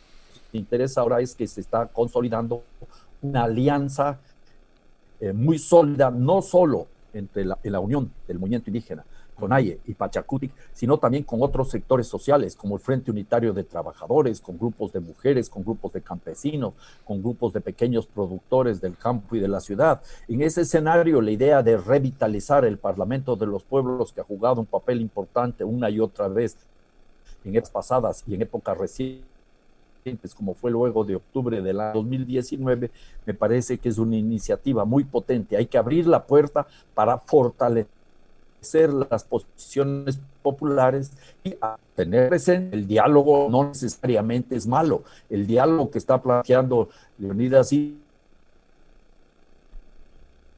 interesa 0.52 1.00
ahora 1.00 1.23
es 1.23 1.35
que 1.35 1.47
se 1.47 1.62
está 1.62 1.87
consolidando 1.87 2.62
una 3.23 3.45
alianza 3.45 4.19
eh, 5.21 5.33
muy 5.33 5.59
sólida, 5.59 6.11
no 6.11 6.43
solo 6.43 6.88
entre 7.14 7.45
la, 7.45 7.81
unión 7.81 8.11
del 8.26 8.38
movimiento 8.38 8.71
indígena, 8.71 9.05
Conaye 9.35 9.81
y 9.87 9.95
Pachacutic, 9.95 10.52
sino 10.73 10.99
también 10.99 11.25
con 11.25 11.43
otros 11.43 11.71
sectores 11.71 12.07
sociales, 12.07 12.55
como 12.55 12.76
el 12.76 12.81
Frente 12.81 13.11
Unitario 13.11 13.52
de 13.52 13.64
Trabajadores, 13.64 14.41
con 14.41 14.59
grupos 14.59 14.93
de 14.93 15.00
mujeres, 15.00 15.49
con 15.49 15.62
grupos 15.62 15.93
de 15.93 16.00
campesinos, 16.00 16.75
con 17.05 17.23
grupos 17.23 17.52
de 17.52 17.61
pequeños 17.61 18.07
productores 18.07 18.81
del 18.81 18.97
campo 18.97 19.35
y 19.37 19.41
de 19.41 19.49
la 19.49 19.61
ciudad. 19.61 20.00
En 20.29 20.43
ese 20.43 20.62
escenario, 20.62 21.21
la 21.21 21.31
idea 21.31 21.62
de 21.62 21.76
revitalizar 21.76 22.64
el 22.64 22.79
Parlamento 22.79 23.37
de 23.37 23.47
los 23.47 23.64
Pueblos, 23.64 24.12
que 24.12 24.21
ha 24.21 24.25
jugado 24.25 24.61
un 24.61 24.67
papel 24.67 25.00
importante 25.00 25.64
una 25.64 25.91
y 25.91 25.99
otra 25.99 26.29
vez 26.29 26.57
en 27.45 27.57
épocas 27.57 27.71
pasadas 27.71 28.25
y 28.26 28.35
en 28.35 28.43
épocas 28.43 28.79
recientes, 28.79 29.32
como 30.35 30.55
fue 30.55 30.71
luego 30.71 31.05
de 31.05 31.17
octubre 31.17 31.61
del 31.61 31.81
año 31.81 31.95
2019, 31.95 32.91
me 33.27 33.35
parece 33.35 33.79
que 33.79 33.89
es 33.89 33.99
una 33.99 34.17
iniciativa 34.17 34.85
muy 34.85 35.05
potente. 35.05 35.57
Hay 35.57 35.67
que 35.67 35.79
abrir 35.79 36.07
la 36.07 36.25
puerta 36.25 36.67
para 36.95 37.19
fortalecer 37.19 37.89
las 39.11 39.25
posiciones 39.25 40.21
populares 40.43 41.13
y 41.45 41.55
tener 41.95 42.29
presente 42.29 42.77
el 42.77 42.87
diálogo 42.87 43.49
no 43.51 43.69
necesariamente 43.69 44.57
es 44.57 44.67
malo. 44.67 45.03
El 45.31 45.47
diálogo 45.47 45.91
que 45.91 45.99
está 45.99 46.21
planteando 46.21 46.89
Leonidas 47.19 47.73
y 47.73 47.97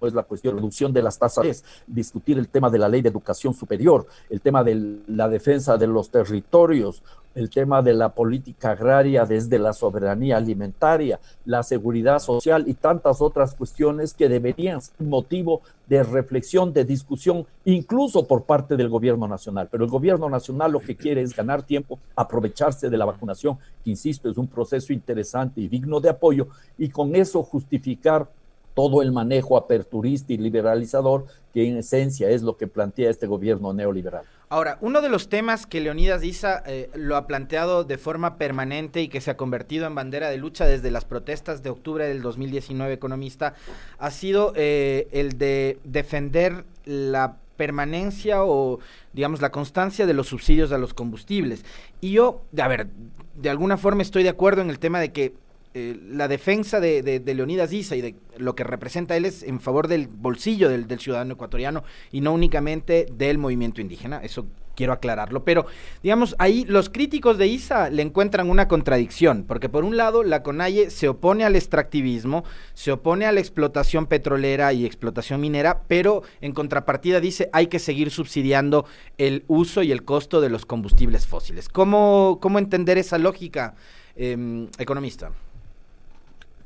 es 0.03 0.15
la 0.15 0.23
cuestión 0.23 0.55
de 0.55 0.61
reducción 0.61 0.93
de 0.93 1.03
las 1.03 1.19
tasas, 1.19 1.65
discutir 1.87 2.39
el 2.39 2.49
tema 2.49 2.71
de 2.71 2.79
la 2.79 2.89
ley 2.89 3.03
de 3.03 3.09
educación 3.09 3.55
superior, 3.55 4.07
el 4.29 4.41
tema 4.41 4.63
de 4.63 5.01
la 5.09 5.29
defensa 5.29 5.77
de 5.77 5.87
los 5.87 6.11
territorios, 6.11 7.03
el 7.35 7.51
tema 7.51 7.83
de 7.83 7.95
la 7.95 8.11
política 8.11 8.71
agraria 8.71 9.25
desde 9.25 9.59
la 9.59 9.73
soberanía 9.73 10.37
alimentaria, 10.37 11.19
la 11.45 11.63
seguridad 11.63 12.19
social 12.19 12.65
y 12.67 12.75
tantas 12.75 13.21
otras 13.21 13.55
cuestiones 13.55 14.15
que 14.15 14.29
deberían 14.29 14.81
ser 14.81 14.95
motivo 15.07 15.63
de 15.89 16.03
reflexión, 16.03 16.73
de 16.73 16.85
discusión, 16.85 17.45
incluso 17.65 18.27
por 18.27 18.45
parte 18.45 18.77
del 18.77 18.89
gobierno 18.89 19.27
nacional. 19.29 19.69
Pero 19.71 19.85
el 19.85 19.91
gobierno 19.91 20.31
nacional 20.31 20.73
lo 20.73 20.81
que 20.81 20.97
quiere 20.97 21.23
es 21.23 21.35
ganar 21.35 21.63
tiempo, 21.63 21.99
aprovecharse 22.15 22.89
de 22.89 22.97
la 22.97 23.05
vacunación, 23.05 23.59
que 23.83 23.91
insisto, 23.91 24.31
es 24.31 24.39
un 24.39 24.47
proceso 24.47 24.93
interesante 24.93 25.61
y 25.61 25.69
digno 25.69 26.01
de 26.01 26.11
apoyo, 26.11 26.49
y 26.79 26.89
con 26.89 27.15
eso 27.17 27.43
justificar 27.43 28.29
todo 28.75 29.03
el 29.03 29.13
manejo 29.13 29.57
aperturista 29.57 30.33
y 30.33 30.39
liberalizador 30.39 31.27
que 31.53 31.67
en 31.67 31.79
esencia 31.79 32.29
es 32.29 32.43
lo 32.43 32.57
que 32.57 32.67
plantea 32.67 33.09
este 33.09 33.27
gobierno 33.27 33.73
neoliberal. 33.73 34.25
Ahora, 34.49 34.79
uno 34.81 35.01
de 35.01 35.09
los 35.09 35.29
temas 35.29 35.67
que 35.67 35.81
Leonidas 35.81 36.23
Issa 36.23 36.63
eh, 36.67 36.91
lo 36.95 37.17
ha 37.17 37.27
planteado 37.27 37.85
de 37.85 37.99
forma 37.99 38.37
permanente 38.37 39.01
y 39.01 39.09
que 39.09 39.21
se 39.21 39.31
ha 39.31 39.37
convertido 39.37 39.87
en 39.87 39.95
bandera 39.95 40.29
de 40.29 40.37
lucha 40.37 40.67
desde 40.67 40.91
las 40.91 41.05
protestas 41.05 41.63
de 41.63 41.71
octubre 41.71 42.07
del 42.07 42.23
2019 42.23 42.93
economista 42.93 43.55
ha 43.99 44.11
sido 44.11 44.53
eh, 44.57 45.09
el 45.13 45.39
de 45.39 45.79
defender 45.85 46.65
la 46.85 47.37
permanencia 47.57 48.45
o 48.45 48.81
digamos 49.13 49.41
la 49.41 49.51
constancia 49.51 50.07
de 50.07 50.15
los 50.15 50.29
subsidios 50.29 50.73
a 50.73 50.79
los 50.79 50.93
combustibles. 50.93 51.65
Y 52.01 52.13
yo, 52.13 52.43
a 52.59 52.69
ver, 52.69 52.89
de 53.35 53.51
alguna 53.51 53.77
forma 53.77 54.03
estoy 54.03 54.23
de 54.23 54.29
acuerdo 54.29 54.63
en 54.63 54.71
el 54.71 54.79
tema 54.79 55.01
de 55.01 55.13
que 55.13 55.35
eh, 55.77 55.99
la 56.09 56.29
defensa 56.29 56.79
de, 56.79 57.21
Leonidas 57.27 57.73
Issa 57.73 57.97
y 57.97 58.01
de 58.01 58.15
lo 58.37 58.55
que 58.55 58.63
representa 58.63 59.17
él 59.17 59.25
es 59.25 59.43
en 59.43 59.59
favor 59.59 59.89
del 59.89 60.07
bolsillo 60.07 60.69
del, 60.69 61.01
ciudadano 61.01 61.35
ecuatoriano 61.35 61.83
y 62.13 62.21
no 62.21 62.33
únicamente 62.33 63.07
del 63.13 63.39
movimiento 63.39 63.81
indígena. 63.81 64.21
Eso 64.23 64.47
quiero 64.77 64.93
aclararlo. 64.93 65.45
Pero, 65.45 65.67
digamos, 66.01 66.37
ahí 66.39 66.65
los 66.69 66.91
críticos 66.91 67.39
de 67.39 67.49
ISA 67.49 67.91
le 67.91 68.03
encuentran 68.03 68.51
una 68.51 68.69
contradicción, 68.69 69.47
porque 69.49 69.69
por 69.69 69.83
un 69.83 69.97
lado 69.97 70.23
la 70.23 70.45
CONAIE 70.45 70.91
se 70.91 71.09
opone 71.09 71.45
al 71.45 71.57
extractivismo, 71.57 72.45
se 72.75 72.93
opone 72.93 73.27
a 73.27 73.33
la 73.33 73.41
explotación 73.41 74.07
petrolera 74.07 74.73
y 74.73 74.87
explotación 74.87 75.41
minera, 75.41 75.83
pero 75.89 76.23
en 76.41 76.53
contrapartida 76.53 77.19
dice 77.19 77.51
hay 77.53 77.67
que 77.67 77.81
seguir 77.81 78.13
subsidiando 78.13 78.85
el 79.19 79.43
uso 79.49 79.83
y 79.83 79.91
el 79.91 80.05
costo 80.05 80.41
de 80.41 80.51
los 80.51 80.67
combustibles 80.67 81.27
fósiles. 81.27 81.69
¿Cómo, 81.69 82.39
cómo 82.41 82.61
entender 82.61 82.97
esa 82.97 83.19
lógica, 83.19 83.75
em, 84.15 84.69
economista? 84.79 85.33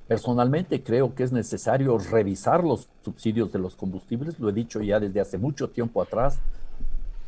Personalmente 0.08 0.82
creo 0.82 1.14
que 1.14 1.22
es 1.22 1.32
necesario 1.32 1.98
revisar 1.98 2.64
los 2.64 2.88
subsidios 3.04 3.52
de 3.52 3.58
los 3.58 3.76
combustibles, 3.76 4.40
lo 4.40 4.48
he 4.48 4.54
dicho 4.54 4.80
ya 4.80 4.98
desde 4.98 5.20
hace 5.20 5.36
mucho 5.36 5.68
tiempo 5.68 6.00
atrás, 6.00 6.38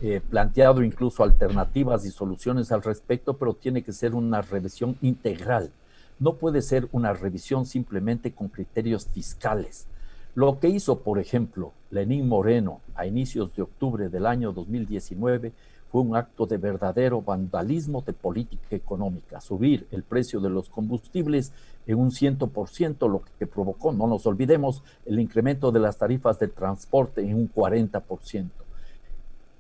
he 0.01 0.21
planteado 0.21 0.83
incluso 0.83 1.23
alternativas 1.23 2.07
y 2.07 2.11
soluciones 2.11 2.73
al 2.73 2.83
respecto, 2.83 3.35
pero 3.35 3.53
tiene 3.53 3.83
que 3.83 3.93
ser 3.93 4.15
una 4.15 4.41
revisión 4.41 4.97
integral. 5.03 5.71
No 6.19 6.37
puede 6.37 6.63
ser 6.63 6.89
una 6.93 7.13
revisión 7.13 7.67
simplemente 7.67 8.33
con 8.33 8.49
criterios 8.49 9.07
fiscales. 9.07 9.87
Lo 10.35 10.59
que 10.59 10.69
hizo, 10.69 11.01
por 11.01 11.19
ejemplo, 11.19 11.75
Lenín 11.91 12.29
Moreno 12.29 12.81
a 12.95 13.05
inicios 13.05 13.55
de 13.55 13.63
octubre 13.63 14.09
del 14.09 14.25
año 14.25 14.53
2019 14.53 15.53
fue 15.91 16.03
un 16.03 16.15
acto 16.15 16.47
de 16.47 16.57
verdadero 16.57 17.21
vandalismo 17.21 18.03
de 18.07 18.13
política 18.13 18.77
económica, 18.77 19.41
subir 19.41 19.89
el 19.91 20.05
precio 20.05 20.41
de 20.41 20.49
los 20.49 20.69
combustibles 20.69 21.53
en 21.87 21.99
un 21.99 22.13
ciento 22.13 22.47
por 22.47 22.69
ciento, 22.69 23.09
lo 23.09 23.23
que 23.39 23.47
provocó, 23.47 23.93
no 23.93 24.07
nos 24.07 24.25
olvidemos, 24.27 24.85
el 25.05 25.19
incremento 25.19 25.73
de 25.73 25.81
las 25.81 25.99
tarifas 25.99 26.39
de 26.39 26.49
transporte 26.49 27.23
en 27.23 27.35
un 27.35 27.53
40%. 27.53 28.51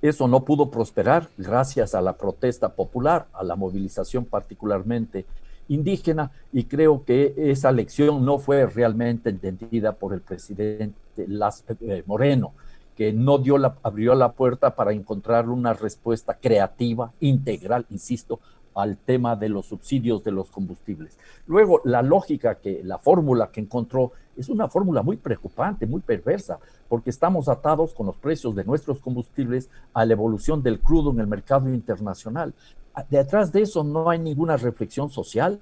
Eso 0.02 0.28
no 0.28 0.44
pudo 0.44 0.70
prosperar 0.70 1.28
gracias 1.36 1.94
a 1.94 2.00
la 2.00 2.16
protesta 2.16 2.70
popular, 2.70 3.26
a 3.32 3.42
la 3.42 3.56
movilización 3.56 4.24
particularmente 4.24 5.26
indígena, 5.68 6.30
y 6.52 6.64
creo 6.64 7.04
que 7.04 7.34
esa 7.36 7.72
lección 7.72 8.24
no 8.24 8.38
fue 8.38 8.66
realmente 8.66 9.30
entendida 9.30 9.92
por 9.92 10.14
el 10.14 10.20
presidente 10.20 10.94
Las, 11.26 11.64
eh, 11.80 12.02
Moreno 12.06 12.54
que 13.00 13.14
no 13.14 13.38
dio 13.38 13.56
la, 13.56 13.76
abrió 13.82 14.14
la 14.14 14.32
puerta 14.32 14.76
para 14.76 14.92
encontrar 14.92 15.48
una 15.48 15.72
respuesta 15.72 16.34
creativa, 16.34 17.14
integral, 17.18 17.86
insisto, 17.88 18.40
al 18.74 18.98
tema 18.98 19.36
de 19.36 19.48
los 19.48 19.64
subsidios 19.64 20.22
de 20.22 20.32
los 20.32 20.50
combustibles. 20.50 21.16
Luego, 21.46 21.80
la 21.84 22.02
lógica 22.02 22.56
que, 22.56 22.82
la 22.84 22.98
fórmula 22.98 23.50
que 23.50 23.62
encontró 23.62 24.12
es 24.36 24.50
una 24.50 24.68
fórmula 24.68 25.00
muy 25.00 25.16
preocupante, 25.16 25.86
muy 25.86 26.02
perversa, 26.02 26.58
porque 26.90 27.08
estamos 27.08 27.48
atados 27.48 27.94
con 27.94 28.04
los 28.04 28.16
precios 28.16 28.54
de 28.54 28.64
nuestros 28.64 28.98
combustibles 28.98 29.70
a 29.94 30.04
la 30.04 30.12
evolución 30.12 30.62
del 30.62 30.78
crudo 30.78 31.10
en 31.10 31.20
el 31.20 31.26
mercado 31.26 31.72
internacional. 31.72 32.52
Detrás 33.08 33.50
de 33.50 33.62
eso 33.62 33.82
no 33.82 34.10
hay 34.10 34.18
ninguna 34.18 34.58
reflexión 34.58 35.08
social, 35.08 35.58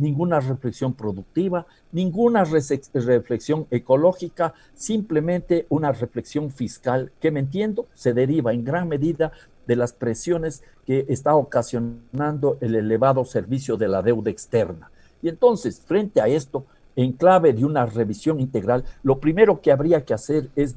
ninguna 0.00 0.40
reflexión 0.40 0.94
productiva, 0.94 1.66
ninguna 1.92 2.44
reflexión 2.44 3.66
ecológica, 3.70 4.54
simplemente 4.74 5.66
una 5.68 5.92
reflexión 5.92 6.50
fiscal 6.50 7.12
que, 7.20 7.30
me 7.30 7.40
entiendo, 7.40 7.86
se 7.94 8.14
deriva 8.14 8.52
en 8.52 8.64
gran 8.64 8.88
medida 8.88 9.32
de 9.66 9.76
las 9.76 9.92
presiones 9.92 10.62
que 10.86 11.06
está 11.08 11.36
ocasionando 11.36 12.58
el 12.60 12.74
elevado 12.74 13.24
servicio 13.24 13.76
de 13.76 13.88
la 13.88 14.02
deuda 14.02 14.30
externa. 14.30 14.90
Y 15.22 15.28
entonces, 15.28 15.80
frente 15.80 16.20
a 16.20 16.26
esto, 16.28 16.64
en 16.96 17.12
clave 17.12 17.52
de 17.52 17.64
una 17.64 17.86
revisión 17.86 18.40
integral, 18.40 18.84
lo 19.02 19.18
primero 19.18 19.60
que 19.60 19.72
habría 19.72 20.04
que 20.04 20.14
hacer 20.14 20.50
es 20.56 20.74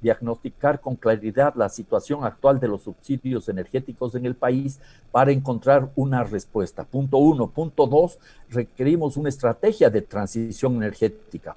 diagnosticar 0.00 0.80
con 0.80 0.96
claridad 0.96 1.54
la 1.54 1.68
situación 1.68 2.24
actual 2.24 2.58
de 2.58 2.68
los 2.68 2.82
subsidios 2.82 3.48
energéticos 3.48 4.14
en 4.14 4.26
el 4.26 4.34
país 4.34 4.80
para 5.10 5.32
encontrar 5.32 5.90
una 5.94 6.24
respuesta. 6.24 6.84
Punto 6.84 7.18
uno. 7.18 7.48
Punto 7.48 7.86
dos, 7.86 8.18
requerimos 8.50 9.16
una 9.16 9.28
estrategia 9.28 9.90
de 9.90 10.02
transición 10.02 10.76
energética 10.76 11.56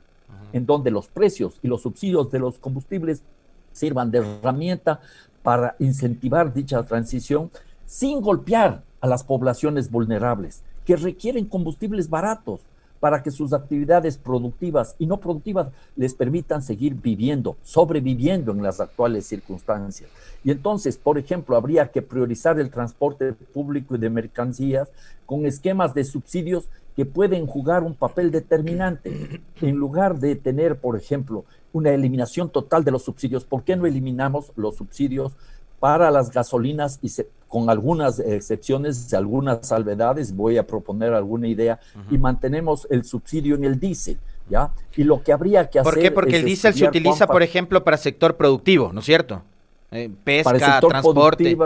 en 0.53 0.65
donde 0.65 0.91
los 0.91 1.07
precios 1.07 1.59
y 1.61 1.67
los 1.67 1.81
subsidios 1.81 2.31
de 2.31 2.39
los 2.39 2.59
combustibles 2.59 3.23
sirvan 3.71 4.11
de 4.11 4.19
herramienta 4.19 5.01
para 5.43 5.75
incentivar 5.79 6.53
dicha 6.53 6.81
transición 6.83 7.51
sin 7.85 8.21
golpear 8.21 8.81
a 9.01 9.07
las 9.07 9.23
poblaciones 9.23 9.91
vulnerables 9.91 10.63
que 10.85 10.95
requieren 10.95 11.45
combustibles 11.45 12.09
baratos 12.09 12.61
para 12.99 13.21
que 13.21 13.31
sus 13.31 13.53
actividades 13.53 14.17
productivas 14.17 14.95
y 14.97 15.05
no 15.05 15.19
productivas 15.19 15.67
les 15.95 16.13
permitan 16.13 16.61
seguir 16.61 16.95
viviendo, 16.95 17.57
sobreviviendo 17.63 18.51
en 18.51 18.63
las 18.63 18.79
actuales 18.79 19.25
circunstancias. 19.25 20.09
Y 20.43 20.51
entonces, 20.51 20.97
por 20.97 21.17
ejemplo, 21.17 21.55
habría 21.55 21.91
que 21.91 22.01
priorizar 22.01 22.59
el 22.59 22.69
transporte 22.69 23.33
público 23.33 23.95
y 23.95 23.99
de 23.99 24.09
mercancías 24.09 24.89
con 25.25 25.45
esquemas 25.45 25.93
de 25.93 26.03
subsidios 26.03 26.69
que 26.95 27.05
pueden 27.05 27.45
jugar 27.45 27.83
un 27.83 27.93
papel 27.93 28.31
determinante. 28.31 29.41
En 29.61 29.75
lugar 29.75 30.19
de 30.19 30.35
tener, 30.35 30.79
por 30.79 30.95
ejemplo, 30.95 31.45
una 31.73 31.91
eliminación 31.91 32.49
total 32.49 32.83
de 32.85 32.91
los 32.91 33.03
subsidios, 33.03 33.43
¿por 33.43 33.63
qué 33.63 33.75
no 33.75 33.85
eliminamos 33.85 34.51
los 34.55 34.77
subsidios 34.77 35.33
para 35.79 36.09
las 36.09 36.31
gasolinas 36.31 36.99
y 37.01 37.09
con 37.55 37.69
algunas 37.69 38.19
excepciones, 38.19 39.13
algunas 39.13 39.65
salvedades, 39.65 40.35
voy 40.35 40.57
a 40.57 40.67
proponer 40.67 41.13
alguna 41.13 41.47
idea, 41.47 41.79
y 42.11 42.17
mantenemos 42.17 42.85
el 42.89 43.05
subsidio 43.05 43.55
en 43.55 43.63
el 43.63 43.79
diésel, 43.79 44.17
¿ya? 44.49 44.71
Y 44.97 45.05
lo 45.05 45.23
que 45.23 45.31
habría 45.31 45.69
que 45.69 45.79
hacer... 45.79 45.93
¿Por 45.93 46.01
qué? 46.01 46.11
Porque 46.11 46.35
el 46.35 46.43
diésel 46.43 46.73
se 46.73 46.85
utiliza, 46.85 47.27
por 47.27 47.41
ejemplo, 47.43 47.81
para 47.81 47.95
sector 47.95 48.35
productivo, 48.35 48.91
¿no 48.91 48.99
es 48.99 49.05
cierto? 49.05 49.41
Eh, 49.89 50.11
pesca, 50.25 50.51
para 50.51 50.57
el 50.57 50.63
sector 50.65 50.89
transporte. 50.89 51.57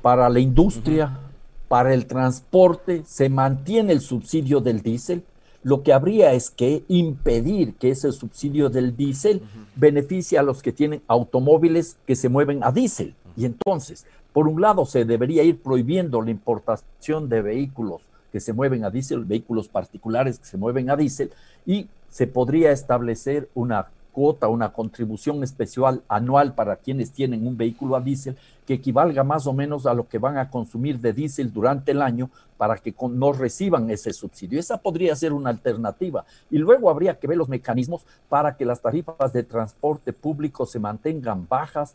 Para 0.00 0.28
la 0.28 0.38
industria, 0.38 1.18
para 1.66 1.92
el 1.92 2.06
transporte, 2.06 3.02
se 3.04 3.28
mantiene 3.28 3.94
el 3.94 4.00
subsidio 4.00 4.60
del 4.60 4.82
diésel, 4.82 5.24
lo 5.64 5.82
que 5.82 5.92
habría 5.92 6.32
es 6.32 6.50
que 6.50 6.84
impedir 6.86 7.74
que 7.74 7.90
ese 7.90 8.12
subsidio 8.12 8.70
del 8.70 8.96
diésel 8.96 9.42
beneficie 9.74 10.38
a 10.38 10.44
los 10.44 10.62
que 10.62 10.70
tienen 10.70 11.02
automóviles 11.08 11.96
que 12.06 12.14
se 12.14 12.28
mueven 12.28 12.62
a 12.62 12.70
diésel. 12.70 13.16
Y 13.36 13.44
entonces, 13.44 14.04
por 14.32 14.48
un 14.48 14.60
lado, 14.60 14.86
se 14.86 15.04
debería 15.04 15.42
ir 15.42 15.60
prohibiendo 15.60 16.22
la 16.22 16.30
importación 16.30 17.28
de 17.28 17.42
vehículos 17.42 18.02
que 18.30 18.40
se 18.40 18.52
mueven 18.52 18.84
a 18.84 18.90
diésel, 18.90 19.24
vehículos 19.24 19.68
particulares 19.68 20.38
que 20.38 20.46
se 20.46 20.58
mueven 20.58 20.90
a 20.90 20.96
diésel, 20.96 21.30
y 21.66 21.88
se 22.10 22.26
podría 22.26 22.72
establecer 22.72 23.48
una 23.54 23.88
cuota, 24.12 24.48
una 24.48 24.72
contribución 24.72 25.44
especial 25.44 26.02
anual 26.08 26.52
para 26.54 26.76
quienes 26.76 27.12
tienen 27.12 27.46
un 27.46 27.56
vehículo 27.56 27.94
a 27.94 28.00
diésel 28.00 28.36
que 28.66 28.74
equivalga 28.74 29.22
más 29.22 29.46
o 29.46 29.52
menos 29.52 29.86
a 29.86 29.94
lo 29.94 30.08
que 30.08 30.18
van 30.18 30.36
a 30.38 30.50
consumir 30.50 30.98
de 30.98 31.12
diésel 31.12 31.52
durante 31.52 31.92
el 31.92 32.02
año 32.02 32.28
para 32.56 32.76
que 32.76 32.92
no 33.10 33.32
reciban 33.32 33.88
ese 33.90 34.12
subsidio. 34.12 34.58
Esa 34.58 34.78
podría 34.78 35.14
ser 35.14 35.32
una 35.32 35.50
alternativa. 35.50 36.24
Y 36.50 36.58
luego 36.58 36.90
habría 36.90 37.18
que 37.18 37.28
ver 37.28 37.38
los 37.38 37.48
mecanismos 37.48 38.04
para 38.28 38.56
que 38.56 38.64
las 38.64 38.80
tarifas 38.80 39.32
de 39.32 39.44
transporte 39.44 40.12
público 40.12 40.66
se 40.66 40.80
mantengan 40.80 41.46
bajas 41.48 41.94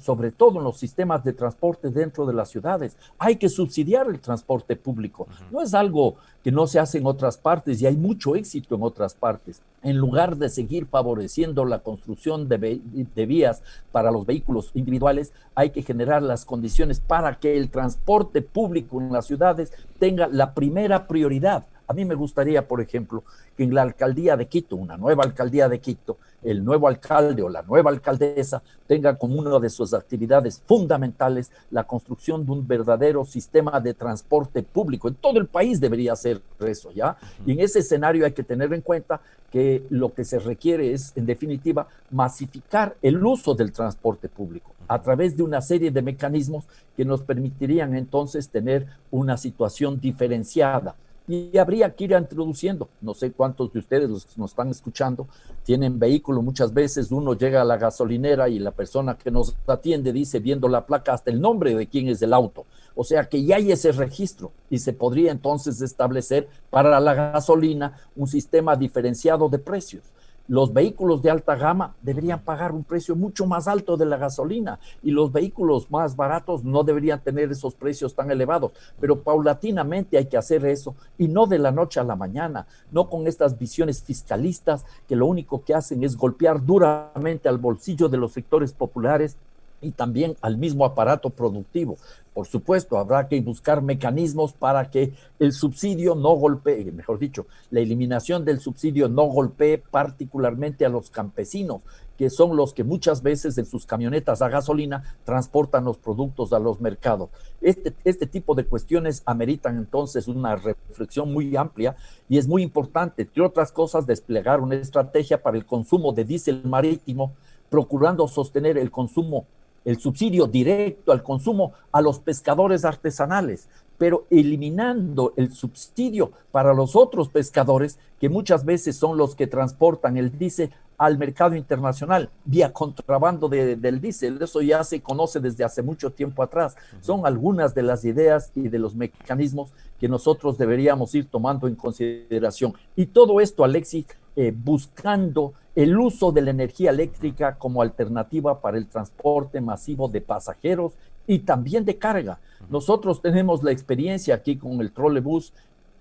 sobre 0.00 0.30
todo 0.30 0.58
en 0.58 0.64
los 0.64 0.78
sistemas 0.78 1.22
de 1.24 1.32
transporte 1.32 1.90
dentro 1.90 2.26
de 2.26 2.32
las 2.32 2.48
ciudades. 2.48 2.96
Hay 3.18 3.36
que 3.36 3.48
subsidiar 3.48 4.06
el 4.06 4.20
transporte 4.20 4.76
público. 4.76 5.26
No 5.50 5.60
es 5.60 5.74
algo 5.74 6.16
que 6.42 6.52
no 6.52 6.66
se 6.66 6.78
hace 6.78 6.98
en 6.98 7.06
otras 7.06 7.38
partes 7.38 7.80
y 7.80 7.86
hay 7.86 7.96
mucho 7.96 8.36
éxito 8.36 8.74
en 8.74 8.82
otras 8.82 9.14
partes. 9.14 9.62
En 9.82 9.96
lugar 9.96 10.36
de 10.36 10.48
seguir 10.48 10.86
favoreciendo 10.86 11.64
la 11.64 11.80
construcción 11.80 12.48
de, 12.48 12.80
de 13.14 13.26
vías 13.26 13.62
para 13.92 14.10
los 14.10 14.26
vehículos 14.26 14.70
individuales, 14.74 15.32
hay 15.54 15.70
que 15.70 15.82
generar 15.82 16.22
las 16.22 16.44
condiciones 16.44 17.00
para 17.00 17.38
que 17.38 17.56
el 17.56 17.70
transporte 17.70 18.42
público 18.42 19.00
en 19.00 19.12
las 19.12 19.26
ciudades 19.26 19.72
tenga 19.98 20.28
la 20.28 20.54
primera 20.54 21.06
prioridad. 21.06 21.66
A 21.86 21.92
mí 21.92 22.04
me 22.04 22.14
gustaría, 22.14 22.66
por 22.66 22.80
ejemplo, 22.80 23.24
que 23.56 23.64
en 23.64 23.74
la 23.74 23.82
alcaldía 23.82 24.36
de 24.36 24.46
Quito, 24.46 24.76
una 24.76 24.96
nueva 24.96 25.24
alcaldía 25.24 25.68
de 25.68 25.80
Quito, 25.80 26.18
el 26.42 26.64
nuevo 26.64 26.88
alcalde 26.88 27.42
o 27.42 27.48
la 27.48 27.62
nueva 27.62 27.90
alcaldesa 27.90 28.62
tenga 28.86 29.16
como 29.16 29.38
una 29.38 29.58
de 29.58 29.70
sus 29.70 29.94
actividades 29.94 30.62
fundamentales 30.66 31.50
la 31.70 31.84
construcción 31.84 32.44
de 32.44 32.52
un 32.52 32.66
verdadero 32.66 33.24
sistema 33.24 33.80
de 33.80 33.94
transporte 33.94 34.62
público. 34.62 35.08
En 35.08 35.14
todo 35.14 35.38
el 35.38 35.46
país 35.46 35.80
debería 35.80 36.14
ser 36.16 36.42
eso, 36.60 36.90
¿ya? 36.92 37.16
Y 37.46 37.52
en 37.52 37.60
ese 37.60 37.80
escenario 37.80 38.24
hay 38.24 38.32
que 38.32 38.42
tener 38.42 38.72
en 38.72 38.80
cuenta 38.80 39.20
que 39.50 39.86
lo 39.88 40.12
que 40.12 40.24
se 40.24 40.38
requiere 40.38 40.92
es, 40.92 41.12
en 41.16 41.26
definitiva, 41.26 41.86
masificar 42.10 42.96
el 43.02 43.24
uso 43.24 43.54
del 43.54 43.72
transporte 43.72 44.28
público 44.28 44.74
a 44.88 45.00
través 45.00 45.36
de 45.36 45.42
una 45.42 45.60
serie 45.60 45.90
de 45.90 46.02
mecanismos 46.02 46.66
que 46.96 47.04
nos 47.04 47.22
permitirían 47.22 47.94
entonces 47.94 48.48
tener 48.48 48.86
una 49.10 49.36
situación 49.36 50.00
diferenciada 50.00 50.96
y 51.26 51.56
habría 51.56 51.94
que 51.94 52.04
ir 52.04 52.12
introduciendo. 52.12 52.88
No 53.00 53.14
sé 53.14 53.32
cuántos 53.32 53.72
de 53.72 53.78
ustedes, 53.78 54.10
los 54.10 54.26
que 54.26 54.34
nos 54.36 54.50
están 54.50 54.68
escuchando, 54.68 55.26
tienen 55.62 55.98
vehículo. 55.98 56.42
Muchas 56.42 56.74
veces 56.74 57.10
uno 57.10 57.34
llega 57.34 57.62
a 57.62 57.64
la 57.64 57.78
gasolinera 57.78 58.48
y 58.48 58.58
la 58.58 58.72
persona 58.72 59.16
que 59.16 59.30
nos 59.30 59.56
atiende 59.66 60.12
dice, 60.12 60.38
viendo 60.40 60.68
la 60.68 60.86
placa, 60.86 61.14
hasta 61.14 61.30
el 61.30 61.40
nombre 61.40 61.74
de 61.74 61.86
quién 61.86 62.08
es 62.08 62.20
el 62.22 62.32
auto. 62.34 62.66
O 62.94 63.04
sea 63.04 63.28
que 63.28 63.42
ya 63.42 63.56
hay 63.56 63.72
ese 63.72 63.92
registro 63.92 64.52
y 64.70 64.78
se 64.78 64.92
podría 64.92 65.32
entonces 65.32 65.80
establecer 65.80 66.48
para 66.70 67.00
la 67.00 67.14
gasolina 67.14 67.98
un 68.14 68.26
sistema 68.26 68.76
diferenciado 68.76 69.48
de 69.48 69.58
precios 69.58 70.04
los 70.46 70.72
vehículos 70.72 71.22
de 71.22 71.30
alta 71.30 71.56
gama 71.56 71.94
deberían 72.02 72.40
pagar 72.40 72.72
un 72.72 72.84
precio 72.84 73.16
mucho 73.16 73.46
más 73.46 73.66
alto 73.66 73.96
de 73.96 74.06
la 74.06 74.16
gasolina 74.16 74.78
y 75.02 75.10
los 75.10 75.32
vehículos 75.32 75.90
más 75.90 76.16
baratos 76.16 76.64
no 76.64 76.84
deberían 76.84 77.20
tener 77.20 77.50
esos 77.50 77.74
precios 77.74 78.14
tan 78.14 78.30
elevados. 78.30 78.72
Pero 79.00 79.22
paulatinamente 79.22 80.18
hay 80.18 80.26
que 80.26 80.36
hacer 80.36 80.66
eso 80.66 80.94
y 81.16 81.28
no 81.28 81.46
de 81.46 81.58
la 81.58 81.70
noche 81.70 82.00
a 82.00 82.04
la 82.04 82.16
mañana, 82.16 82.66
no 82.90 83.08
con 83.08 83.26
estas 83.26 83.58
visiones 83.58 84.02
fiscalistas 84.02 84.84
que 85.08 85.16
lo 85.16 85.26
único 85.26 85.64
que 85.64 85.74
hacen 85.74 86.04
es 86.04 86.16
golpear 86.16 86.64
duramente 86.64 87.48
al 87.48 87.58
bolsillo 87.58 88.08
de 88.08 88.18
los 88.18 88.32
sectores 88.32 88.72
populares 88.72 89.36
y 89.84 89.92
también 89.92 90.36
al 90.40 90.56
mismo 90.56 90.84
aparato 90.84 91.30
productivo. 91.30 91.96
Por 92.34 92.48
supuesto, 92.48 92.98
habrá 92.98 93.28
que 93.28 93.40
buscar 93.40 93.80
mecanismos 93.80 94.52
para 94.52 94.90
que 94.90 95.12
el 95.38 95.52
subsidio 95.52 96.16
no 96.16 96.34
golpee, 96.34 96.90
mejor 96.90 97.20
dicho, 97.20 97.46
la 97.70 97.78
eliminación 97.78 98.44
del 98.44 98.58
subsidio 98.58 99.08
no 99.08 99.26
golpee 99.26 99.78
particularmente 99.78 100.84
a 100.84 100.88
los 100.88 101.10
campesinos, 101.10 101.82
que 102.18 102.30
son 102.30 102.56
los 102.56 102.74
que 102.74 102.82
muchas 102.82 103.22
veces 103.22 103.56
en 103.58 103.66
sus 103.66 103.86
camionetas 103.86 104.42
a 104.42 104.48
gasolina 104.48 105.16
transportan 105.24 105.84
los 105.84 105.98
productos 105.98 106.52
a 106.52 106.58
los 106.58 106.80
mercados. 106.80 107.30
Este, 107.60 107.94
este 108.04 108.26
tipo 108.26 108.56
de 108.56 108.64
cuestiones 108.66 109.22
ameritan 109.26 109.76
entonces 109.76 110.26
una 110.26 110.56
reflexión 110.56 111.32
muy 111.32 111.54
amplia 111.56 111.94
y 112.28 112.38
es 112.38 112.48
muy 112.48 112.62
importante, 112.62 113.22
entre 113.22 113.44
otras 113.44 113.70
cosas, 113.70 114.06
desplegar 114.06 114.60
una 114.60 114.74
estrategia 114.74 115.40
para 115.40 115.56
el 115.56 115.66
consumo 115.66 116.12
de 116.12 116.24
diésel 116.24 116.62
marítimo, 116.64 117.32
procurando 117.70 118.26
sostener 118.26 118.76
el 118.76 118.90
consumo 118.90 119.46
el 119.84 119.98
subsidio 119.98 120.46
directo 120.46 121.12
al 121.12 121.22
consumo 121.22 121.72
a 121.92 122.00
los 122.00 122.18
pescadores 122.18 122.84
artesanales, 122.84 123.68
pero 123.98 124.26
eliminando 124.30 125.32
el 125.36 125.52
subsidio 125.52 126.32
para 126.50 126.74
los 126.74 126.96
otros 126.96 127.28
pescadores 127.28 127.98
que 128.18 128.28
muchas 128.28 128.64
veces 128.64 128.96
son 128.96 129.16
los 129.16 129.34
que 129.36 129.46
transportan 129.46 130.16
el 130.16 130.36
diésel 130.36 130.70
al 130.96 131.18
mercado 131.18 131.54
internacional 131.54 132.30
vía 132.44 132.72
contrabando 132.72 133.48
del 133.48 134.00
diésel. 134.00 134.40
Eso 134.40 134.62
ya 134.62 134.84
se 134.84 135.00
conoce 135.00 135.40
desde 135.40 135.64
hace 135.64 135.82
mucho 135.82 136.10
tiempo 136.10 136.42
atrás. 136.42 136.76
Son 137.00 137.26
algunas 137.26 137.74
de 137.74 137.82
las 137.82 138.04
ideas 138.04 138.50
y 138.54 138.68
de 138.68 138.78
los 138.78 138.94
mecanismos 138.94 139.72
que 139.98 140.08
nosotros 140.08 140.58
deberíamos 140.58 141.14
ir 141.14 141.26
tomando 141.26 141.68
en 141.68 141.74
consideración. 141.74 142.74
Y 142.96 143.06
todo 143.06 143.40
esto, 143.40 143.64
Alexis, 143.64 144.06
eh, 144.36 144.52
buscando 144.54 145.54
el 145.74 145.98
uso 145.98 146.32
de 146.32 146.42
la 146.42 146.50
energía 146.50 146.90
eléctrica 146.90 147.56
como 147.56 147.82
alternativa 147.82 148.60
para 148.60 148.78
el 148.78 148.86
transporte 148.86 149.60
masivo 149.60 150.08
de 150.08 150.20
pasajeros 150.20 150.94
y 151.26 151.40
también 151.40 151.84
de 151.84 151.98
carga. 151.98 152.38
Nosotros 152.68 153.20
tenemos 153.22 153.62
la 153.62 153.72
experiencia 153.72 154.34
aquí 154.34 154.56
con 154.56 154.80
el 154.80 154.92
trolebús 154.92 155.52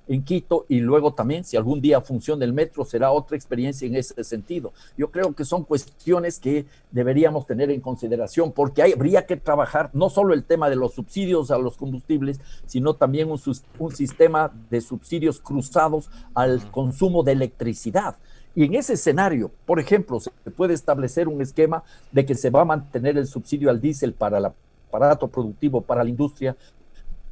en 0.07 0.23
Quito 0.23 0.65
y 0.67 0.79
luego 0.79 1.13
también 1.13 1.43
si 1.43 1.57
algún 1.57 1.81
día 1.81 2.01
funciona 2.01 2.45
el 2.45 2.53
metro 2.53 2.85
será 2.85 3.11
otra 3.11 3.37
experiencia 3.37 3.87
en 3.87 3.95
ese 3.95 4.23
sentido. 4.23 4.73
Yo 4.97 5.11
creo 5.11 5.33
que 5.33 5.45
son 5.45 5.63
cuestiones 5.63 6.39
que 6.39 6.65
deberíamos 6.91 7.45
tener 7.45 7.71
en 7.71 7.81
consideración 7.81 8.51
porque 8.51 8.83
habría 8.83 9.25
que 9.25 9.37
trabajar 9.37 9.89
no 9.93 10.09
solo 10.09 10.33
el 10.33 10.43
tema 10.43 10.69
de 10.69 10.75
los 10.75 10.93
subsidios 10.93 11.51
a 11.51 11.57
los 11.57 11.77
combustibles, 11.77 12.39
sino 12.65 12.95
también 12.95 13.31
un, 13.31 13.39
un 13.79 13.95
sistema 13.95 14.51
de 14.69 14.81
subsidios 14.81 15.39
cruzados 15.39 16.09
al 16.33 16.69
consumo 16.71 17.23
de 17.23 17.33
electricidad. 17.33 18.17
Y 18.55 18.65
en 18.65 18.75
ese 18.75 18.93
escenario, 18.93 19.51
por 19.65 19.79
ejemplo, 19.79 20.19
se 20.19 20.29
puede 20.55 20.75
establecer 20.75 21.27
un 21.27 21.41
esquema 21.41 21.83
de 22.11 22.25
que 22.25 22.35
se 22.35 22.51
va 22.51 22.61
a 22.61 22.65
mantener 22.65 23.17
el 23.17 23.25
subsidio 23.25 23.69
al 23.69 23.81
diésel 23.81 24.13
para 24.13 24.37
el 24.37 24.45
aparato 24.45 25.27
productivo, 25.27 25.81
para 25.81 26.03
la 26.03 26.09
industria, 26.09 26.55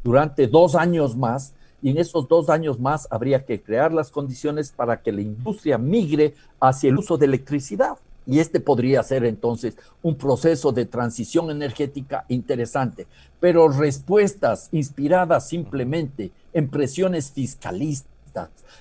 durante 0.04 0.48
dos 0.48 0.76
años 0.76 1.16
más. 1.16 1.54
Y 1.82 1.90
en 1.90 1.98
esos 1.98 2.28
dos 2.28 2.50
años 2.50 2.80
más 2.80 3.08
habría 3.10 3.46
que 3.46 3.62
crear 3.62 3.94
las 3.94 4.12
condiciones 4.12 4.72
para 4.72 5.02
que 5.02 5.12
la 5.12 5.22
industria 5.22 5.78
migre 5.78 6.36
hacia 6.60 6.90
el 6.90 6.98
uso 6.98 7.18
de 7.18 7.26
electricidad. 7.26 7.98
Y 8.28 8.40
este 8.40 8.60
podría 8.60 9.02
ser 9.02 9.26
entonces 9.26 9.78
un 10.04 10.16
proceso 10.16 10.72
de 10.72 10.86
transición 10.86 11.50
energética 11.50 12.26
interesante, 12.28 13.08
pero 13.40 13.68
respuestas 13.68 14.70
inspiradas 14.72 15.50
simplemente 15.50 16.32
en 16.54 16.70
presiones 16.70 17.32
fiscalistas 17.32 18.08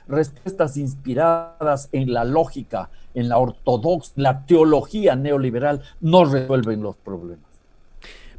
respuestas, 0.08 0.76
inspiradas 0.76 1.88
en 1.92 2.12
la 2.12 2.24
lógica, 2.24 2.90
en 3.14 3.28
la 3.28 3.38
ortodoxia, 3.38 4.12
la 4.16 4.46
teología 4.46 5.16
neoliberal, 5.16 5.82
no 6.00 6.24
resuelven 6.24 6.82
los 6.82 6.96
problemas. 6.96 7.49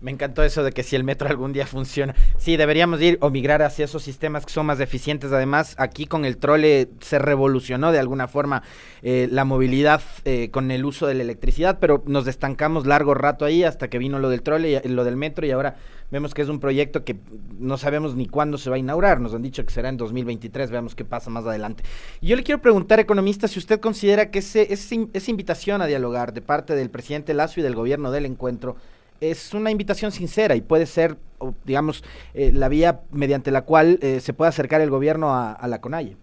Me 0.01 0.09
encantó 0.09 0.43
eso 0.43 0.63
de 0.63 0.71
que 0.71 0.81
si 0.81 0.95
el 0.95 1.03
metro 1.03 1.29
algún 1.29 1.53
día 1.53 1.67
funciona. 1.67 2.15
Sí, 2.37 2.57
deberíamos 2.57 2.99
ir 3.01 3.19
o 3.21 3.29
migrar 3.29 3.61
hacia 3.61 3.85
esos 3.85 4.01
sistemas 4.01 4.45
que 4.45 4.51
son 4.51 4.65
más 4.65 4.79
eficientes. 4.79 5.31
Además, 5.31 5.75
aquí 5.77 6.07
con 6.07 6.25
el 6.25 6.37
trole 6.37 6.89
se 7.01 7.19
revolucionó 7.19 7.91
de 7.91 7.99
alguna 7.99 8.27
forma 8.27 8.63
eh, 9.03 9.27
la 9.31 9.45
movilidad 9.45 10.01
eh, 10.25 10.49
con 10.49 10.71
el 10.71 10.85
uso 10.85 11.05
de 11.05 11.13
la 11.13 11.21
electricidad, 11.21 11.77
pero 11.79 12.03
nos 12.07 12.25
estancamos 12.25 12.87
largo 12.87 13.13
rato 13.13 13.45
ahí 13.45 13.63
hasta 13.63 13.89
que 13.89 13.99
vino 13.99 14.17
lo 14.17 14.29
del 14.29 14.41
trole, 14.41 14.81
y, 14.83 14.87
lo 14.89 15.03
del 15.03 15.17
metro 15.17 15.45
y 15.45 15.51
ahora 15.51 15.75
vemos 16.09 16.33
que 16.33 16.41
es 16.41 16.49
un 16.49 16.59
proyecto 16.59 17.05
que 17.05 17.17
no 17.59 17.77
sabemos 17.77 18.15
ni 18.15 18.27
cuándo 18.27 18.57
se 18.57 18.71
va 18.71 18.77
a 18.77 18.79
inaugurar. 18.79 19.21
Nos 19.21 19.35
han 19.35 19.43
dicho 19.43 19.63
que 19.63 19.71
será 19.71 19.89
en 19.89 19.97
2023, 19.97 20.71
veamos 20.71 20.95
qué 20.95 21.05
pasa 21.05 21.29
más 21.29 21.45
adelante. 21.45 21.83
Y 22.21 22.27
yo 22.27 22.35
le 22.35 22.43
quiero 22.43 22.59
preguntar, 22.59 22.99
economista, 22.99 23.47
si 23.47 23.59
usted 23.59 23.79
considera 23.79 24.31
que 24.31 24.39
ese, 24.39 24.73
esa 24.73 25.31
invitación 25.31 25.83
a 25.83 25.85
dialogar 25.85 26.33
de 26.33 26.41
parte 26.41 26.75
del 26.75 26.89
presidente 26.89 27.35
Lazo 27.35 27.59
y 27.59 27.63
del 27.63 27.75
gobierno 27.75 28.11
del 28.11 28.25
encuentro 28.25 28.77
es 29.21 29.53
una 29.53 29.69
invitación 29.71 30.11
sincera 30.11 30.55
y 30.55 30.61
puede 30.61 30.87
ser, 30.87 31.15
digamos, 31.63 32.03
eh, 32.33 32.51
la 32.51 32.67
vía 32.67 33.01
mediante 33.11 33.51
la 33.51 33.61
cual 33.61 33.99
eh, 34.01 34.19
se 34.19 34.33
puede 34.33 34.49
acercar 34.49 34.81
el 34.81 34.89
gobierno 34.89 35.33
a, 35.33 35.67
la 35.67 35.79
CONAIE. 35.79 36.17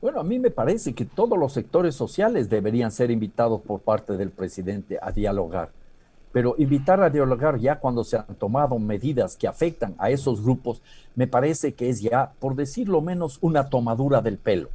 Bueno, 0.00 0.20
a 0.20 0.24
mí 0.24 0.38
me 0.38 0.50
parece 0.50 0.94
que 0.94 1.04
todos 1.04 1.36
los 1.36 1.52
sectores 1.52 1.94
sociales 1.94 2.48
deberían 2.48 2.92
ser 2.92 3.10
invitados 3.10 3.60
por 3.60 3.80
parte 3.80 4.16
del 4.16 4.30
presidente 4.30 4.98
a 5.02 5.10
dialogar. 5.10 5.72
Pero 6.32 6.54
invitar 6.58 7.02
a 7.02 7.10
dialogar 7.10 7.58
ya 7.58 7.80
cuando 7.80 8.04
se 8.04 8.16
han 8.16 8.36
tomado 8.38 8.78
medidas 8.78 9.36
que 9.36 9.48
afectan 9.48 9.96
a 9.98 10.10
esos 10.10 10.42
grupos, 10.42 10.80
me 11.16 11.26
parece 11.26 11.74
que 11.74 11.90
es 11.90 12.00
ya, 12.00 12.30
por 12.38 12.54
decirlo 12.54 13.02
menos, 13.02 13.38
una 13.42 13.68
tomadura 13.68 14.22
del 14.22 14.38
pelo. 14.38 14.70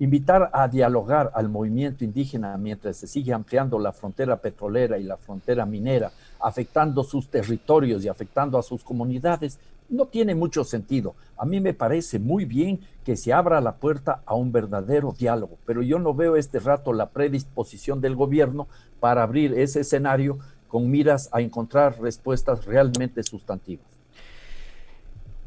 invitar 0.00 0.50
a 0.52 0.68
dialogar 0.68 1.32
al 1.34 1.48
movimiento 1.48 2.04
indígena 2.04 2.56
mientras 2.56 2.98
se 2.98 3.08
sigue 3.08 3.32
ampliando 3.32 3.80
la 3.80 3.92
frontera 3.92 4.36
petrolera 4.36 4.96
y 4.96 5.02
la 5.02 5.16
frontera 5.16 5.66
minera, 5.66 6.12
afectando 6.40 7.04
sus 7.04 7.28
territorios 7.28 8.04
y 8.04 8.08
afectando 8.08 8.58
a 8.58 8.62
sus 8.62 8.82
comunidades, 8.82 9.58
no 9.88 10.06
tiene 10.06 10.34
mucho 10.34 10.64
sentido. 10.64 11.14
A 11.36 11.44
mí 11.44 11.60
me 11.60 11.74
parece 11.74 12.18
muy 12.18 12.44
bien 12.44 12.80
que 13.04 13.16
se 13.16 13.32
abra 13.32 13.60
la 13.60 13.76
puerta 13.76 14.22
a 14.26 14.34
un 14.34 14.52
verdadero 14.52 15.14
diálogo, 15.18 15.58
pero 15.64 15.82
yo 15.82 15.98
no 15.98 16.14
veo 16.14 16.36
este 16.36 16.60
rato 16.60 16.92
la 16.92 17.10
predisposición 17.10 18.00
del 18.00 18.14
gobierno 18.14 18.68
para 19.00 19.22
abrir 19.22 19.54
ese 19.54 19.80
escenario 19.80 20.38
con 20.68 20.90
miras 20.90 21.30
a 21.32 21.40
encontrar 21.40 22.00
respuestas 22.00 22.66
realmente 22.66 23.22
sustantivas. 23.22 23.86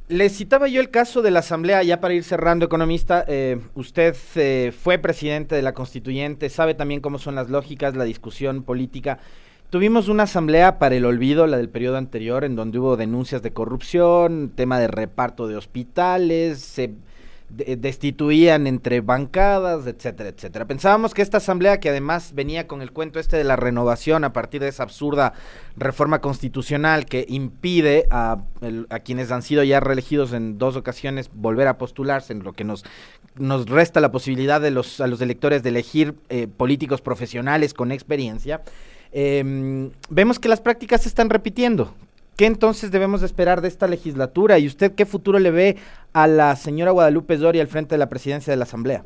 Le 0.08 0.28
citaba 0.28 0.68
yo 0.68 0.82
el 0.82 0.90
caso 0.90 1.22
de 1.22 1.32
la 1.32 1.40
Asamblea, 1.40 1.84
ya 1.84 2.02
para 2.02 2.14
ir 2.14 2.26
cerrando, 2.26 2.66
economista. 2.66 3.24
Eh, 3.30 3.62
usted 3.76 4.14
eh, 4.36 4.74
fue 4.78 4.98
presidente 4.98 5.56
de 5.56 5.62
la 5.62 5.74
Constituyente, 5.74 6.50
sabe 6.50 6.74
también 6.74 7.00
cómo 7.00 7.18
son 7.18 7.36
las 7.36 7.50
lógicas, 7.50 7.96
la 7.96 8.04
discusión 8.04 8.64
política. 8.64 9.20
Tuvimos 9.72 10.10
una 10.10 10.24
asamblea 10.24 10.80
para 10.80 10.96
el 10.96 11.06
olvido, 11.06 11.48
la 11.48 11.56
del 11.56 11.70
periodo 11.70 11.96
anterior, 11.96 12.44
en 12.44 12.58
donde 12.58 12.78
hubo 12.78 12.98
denuncias 12.98 13.42
de 13.42 13.54
corrupción, 13.54 14.52
tema 14.54 14.78
de 14.78 14.90
reparto 14.90 15.48
de 15.48 15.56
hospitales, 15.56 16.60
se 16.60 16.94
destituían 17.48 18.68
entre 18.68 19.00
bancadas, 19.00 19.88
etcétera, 19.88 20.28
etcétera. 20.28 20.66
Pensábamos 20.66 21.14
que 21.14 21.22
esta 21.22 21.38
asamblea, 21.38 21.80
que 21.80 21.90
además 21.90 22.34
venía 22.34 22.68
con 22.68 22.82
el 22.82 22.92
cuento 22.92 23.18
este 23.18 23.38
de 23.38 23.46
la 23.46 23.56
renovación 23.56 24.26
a 24.26 24.34
partir 24.34 24.60
de 24.60 24.68
esa 24.68 24.84
absurda 24.84 25.32
reforma 25.78 26.20
constitucional 26.20 27.06
que 27.06 27.26
impide 27.30 28.08
a, 28.12 28.40
quienes 29.06 29.32
han 29.32 29.42
sido 29.42 29.64
ya 29.64 29.80
reelegidos 29.80 30.34
en 30.34 30.58
dos 30.58 30.76
ocasiones 30.76 31.30
volver 31.34 31.70
a 31.70 31.78
postularse, 31.78 32.34
en 32.34 32.44
lo 32.44 32.52
que 32.52 32.66
nos, 32.66 32.84
nos 33.38 33.70
resta 33.70 34.02
la 34.02 34.12
posibilidad 34.12 34.60
de 34.60 34.72
los, 34.72 35.00
a 35.00 35.08
los 35.08 35.22
electores 35.22 35.64
de 35.64 35.70
elegir 35.70 36.16
eh, 36.28 36.48
políticos 36.48 37.00
profesionales 37.00 37.74
con 37.74 37.94
experiencia, 37.94 38.64
em, 39.12 39.92
vemos 40.10 40.40
que 40.40 40.50
las 40.50 40.62
prácticas 40.62 41.02
se 41.02 41.10
están 41.10 41.30
repitiendo, 41.30 41.94
¿Qué 42.42 42.48
entonces 42.48 42.90
debemos 42.90 43.22
esperar 43.22 43.62
de 43.62 43.68
esta 43.68 43.88
legislatura? 43.88 44.58
¿Y 44.58 44.66
usted 44.66 44.94
qué 44.94 45.06
futuro 45.06 45.38
le 45.38 45.52
ve 45.52 45.78
a 46.12 46.26
la 46.26 46.56
señora 46.56 46.90
Guadalupe 46.90 47.38
Doria 47.38 47.62
al 47.62 47.68
frente 47.68 47.94
de 47.94 48.00
la 48.00 48.10
presidencia 48.10 48.50
de 48.50 48.58
la 48.58 48.64
Asamblea? 48.64 49.06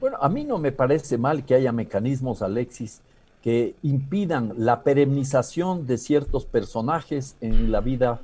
Bueno, 0.00 0.18
a 0.20 0.28
mí 0.28 0.44
no 0.44 0.58
me 0.58 0.70
parece 0.70 1.16
mal 1.16 1.46
que 1.46 1.54
haya 1.54 1.72
mecanismos, 1.72 2.42
Alexis, 2.42 3.00
que 3.40 3.74
impidan 3.82 4.52
la 4.58 4.82
perenización 4.82 5.86
de 5.86 5.96
ciertos 5.96 6.44
personajes 6.44 7.36
en 7.40 7.72
la 7.72 7.80
vida 7.80 8.20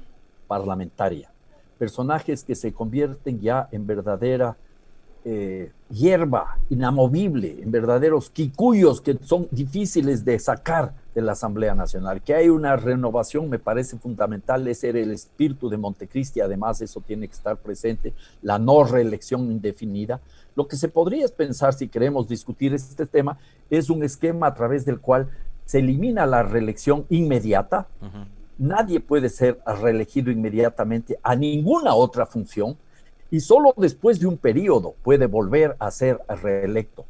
parlamentaria. 0.47 1.31
Personajes 1.79 2.45
que 2.45 2.55
se 2.55 2.75
convierten 2.75 3.41
ya 3.41 3.69
en 3.73 3.87
verdadera 3.87 4.57
eh, 5.25 5.71
hierba 5.89 6.59
inamovible, 6.69 7.63
en 7.63 7.71
verdaderos 7.71 8.29
quicuyos 8.31 9.01
que 9.01 9.19
son 9.23 9.47
difíciles 9.51 10.25
de 10.25 10.39
sacar 10.39 10.95
de 11.15 11.23
la 11.23 11.33
Asamblea 11.33 11.75
Nacional. 11.75 12.23
Que 12.23 12.35
hay 12.35 12.49
una 12.49 12.77
renovación 12.77 13.49
me 13.49 13.59
parece 13.59 13.99
fundamental, 13.99 14.67
es 14.67 14.79
ser 14.79 14.97
el 14.97 15.13
espíritu 15.13 15.69
de 15.69 15.77
Montecristi, 15.77 16.41
además 16.41 16.81
eso 16.81 17.01
tiene 17.01 17.29
que 17.29 17.35
estar 17.35 17.57
presente, 17.57 18.15
la 18.43 18.59
no 18.59 18.85
reelección 18.85 19.51
indefinida. 19.51 20.21
Lo 20.57 20.67
que 20.67 20.77
se 20.77 20.89
podría 20.89 21.27
pensar 21.29 21.73
si 21.75 21.89
queremos 21.89 22.27
discutir 22.27 22.75
este 22.75 23.07
tema 23.07 23.39
es 23.71 23.91
un 23.91 24.03
esquema 24.03 24.49
a 24.49 24.55
través 24.55 24.85
del 24.85 24.99
cual 24.99 25.31
se 25.65 25.79
elimina 25.79 26.27
la 26.27 26.43
reelección 26.43 27.07
inmediata. 27.09 27.87
Nadie 28.59 29.01
puede 29.01 29.29
ser 29.29 29.61
reelegido 29.65 30.31
inmediatamente 30.31 31.19
a 31.23 31.35
ninguna 31.37 31.95
otra 31.95 32.27
función 32.27 32.77
y 33.33 33.41
solo 33.41 33.73
después 33.79 34.21
de 34.21 34.27
un 34.27 34.37
periodo 34.37 34.95
puede 35.03 35.27
volver 35.27 35.75
a 35.79 35.91
ser 35.91 36.21
reelecto, 36.29 37.07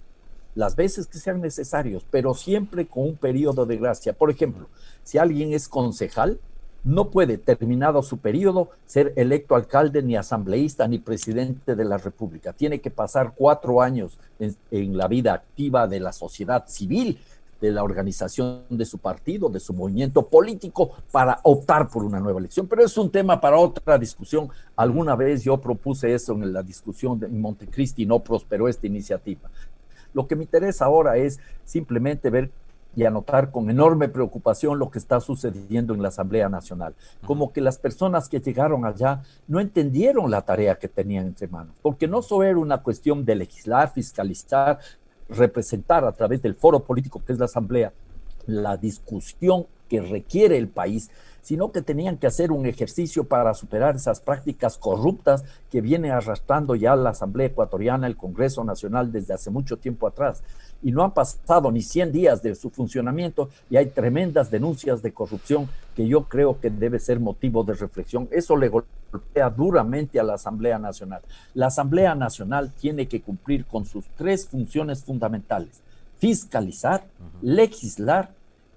las 0.55 0.77
veces 0.77 1.09
que 1.09 1.19
sean 1.19 1.41
necesarios, 1.41 2.07
pero 2.13 2.33
siempre 2.35 2.87
con 2.87 3.09
un 3.09 3.17
periodo 3.17 3.67
de 3.67 3.77
gracia. 3.77 4.13
Por 4.13 4.31
ejemplo, 4.31 4.69
si 5.03 5.19
alguien 5.19 5.53
es 5.53 5.69
concejal, 5.69 6.39
no 6.85 7.11
puede, 7.11 7.39
terminado 7.39 8.05
su 8.05 8.19
periodo, 8.19 8.71
ser 8.87 9.13
electo 9.17 9.57
alcalde, 9.57 10.01
ni 10.01 10.15
asambleísta, 10.15 10.87
ni 10.87 10.99
presidente 10.99 11.75
de 11.75 11.85
la 11.85 11.99
República. 11.99 12.53
Tiene 12.53 12.81
que 12.81 12.93
pasar 12.93 13.35
cuatro 13.35 13.83
años 13.83 14.17
en, 14.39 14.55
en 14.71 14.97
la 14.97 15.09
vida 15.09 15.35
activa 15.35 15.89
de 15.89 15.99
la 15.99 16.13
sociedad 16.13 16.69
civil 16.69 17.19
de 17.63 17.71
la 17.71 17.85
organización 17.85 18.65
de 18.69 18.85
su 18.85 18.99
partido, 18.99 19.49
de 19.49 19.61
su 19.61 19.73
movimiento 19.73 20.27
político, 20.27 20.91
para 21.13 21.39
optar 21.45 21.89
por 21.89 22.03
una 22.03 22.19
nueva 22.19 22.41
elección. 22.41 22.67
Pero 22.67 22.85
es 22.85 22.99
un 22.99 23.09
tema 23.09 23.41
para 23.41 23.57
otra 23.57 23.97
discusión. 23.99 24.49
Alguna 24.75 25.15
vez 25.15 25.45
yo 25.45 25.61
propuse 25.61 26.13
eso 26.13 26.33
en 26.33 26.53
la 26.53 26.65
discusión 26.65 27.21
de, 27.21 27.27
en 27.27 27.41
Montecristi 27.41 28.03
y 28.03 28.07
no 28.07 28.19
prosperó 28.19 28.67
esta 28.67 28.89
iniciativa. 28.89 29.49
Lo 30.13 30.27
que 30.27 30.35
me 30.35 30.43
interesa 30.43 30.87
ahora 30.87 31.17
es 31.17 31.39
simplemente 31.65 32.31
ver 32.31 32.51
y 32.95 33.05
anotar 33.05 33.51
con 33.51 33.71
enorme 33.71 34.09
preocupación 34.09 34.79
lo 34.79 34.91
que 34.91 34.99
está 34.99 35.21
sucediendo 35.21 35.95
en 35.95 36.03
la 36.03 36.09
Asamblea 36.09 36.49
Nacional. 36.49 36.95
Como 37.25 37.53
que 37.53 37.61
las 37.61 37.79
personas 37.79 38.29
que 38.29 38.41
llegaron 38.41 38.85
allá 38.85 39.23
no 39.47 39.61
entendieron 39.61 40.31
la 40.31 40.43
tarea 40.43 40.75
que 40.75 40.89
tenían 40.89 41.27
entre 41.27 41.49
manos, 41.49 41.77
porque 41.81 42.09
no 42.09 42.23
solo 42.23 42.45
era 42.45 42.59
una 42.59 42.83
cuestión 42.83 43.25
de 43.25 43.37
legislar, 43.37 43.93
fiscalizar, 43.93 44.79
representar 45.29 46.05
a 46.05 46.13
través 46.13 46.43
del 46.43 46.55
foro 46.55 46.81
político 46.81 47.23
que 47.25 47.33
es 47.33 47.39
la 47.39 47.47
Asamblea 47.47 47.93
la 48.47 48.77
discusión 48.77 49.67
que 49.89 50.01
requiere 50.01 50.57
el 50.57 50.69
país, 50.69 51.11
sino 51.43 51.71
que 51.71 51.83
tenían 51.83 52.17
que 52.17 52.27
hacer 52.27 52.51
un 52.51 52.67
ejercicio 52.67 53.25
para 53.25 53.53
superar 53.55 53.97
esas 53.97 54.21
prácticas 54.21 54.79
corruptas 54.79 55.45
que 55.71 55.81
viene 55.81 56.11
arrastrando 56.11 56.75
ya 56.75 56.97
la 56.97 57.11
Asamblea 57.11 57.49
Ecuatoriana, 57.49 58.07
el 58.07 58.17
Congreso 58.17 58.65
Nacional 58.65 59.13
desde 59.13 59.35
hace 59.35 59.51
mucho 59.51 59.77
tiempo 59.77 60.07
atrás 60.07 60.43
y 60.83 60.93
no 60.93 61.03
han 61.03 61.13
pasado 61.13 61.71
ni 61.71 61.83
100 61.83 62.13
días 62.13 62.43
de 62.43 62.55
su 62.55 62.71
funcionamiento 62.71 63.49
y 63.71 63.77
hay 63.77 63.87
tremendas 63.87 64.51
denuncias 64.51 65.03
de 65.03 65.13
corrupción 65.13 65.69
que 65.95 66.07
yo 66.07 66.25
creo 66.25 66.59
que 66.61 66.71
debe 66.71 66.99
ser 66.99 67.21
motivo 67.21 67.65
de 67.65 67.75
reflexión. 67.75 68.29
Eso 68.31 68.57
le 68.57 68.69
golpea 68.69 69.51
duramente 69.51 70.19
a 70.19 70.25
la 70.25 70.35
Asamblea 70.35 70.79
Nacional. 70.79 71.23
La 71.55 71.67
Asamblea 71.67 72.15
Nacional 72.15 72.73
tiene 72.73 73.07
que 73.07 73.21
cumplir 73.21 73.65
con 73.67 73.85
sus 73.85 74.05
tres 74.17 74.47
funciones 74.47 75.05
fundamentales, 75.05 75.81
fiscalizar, 76.19 77.05
legislar 77.41 78.31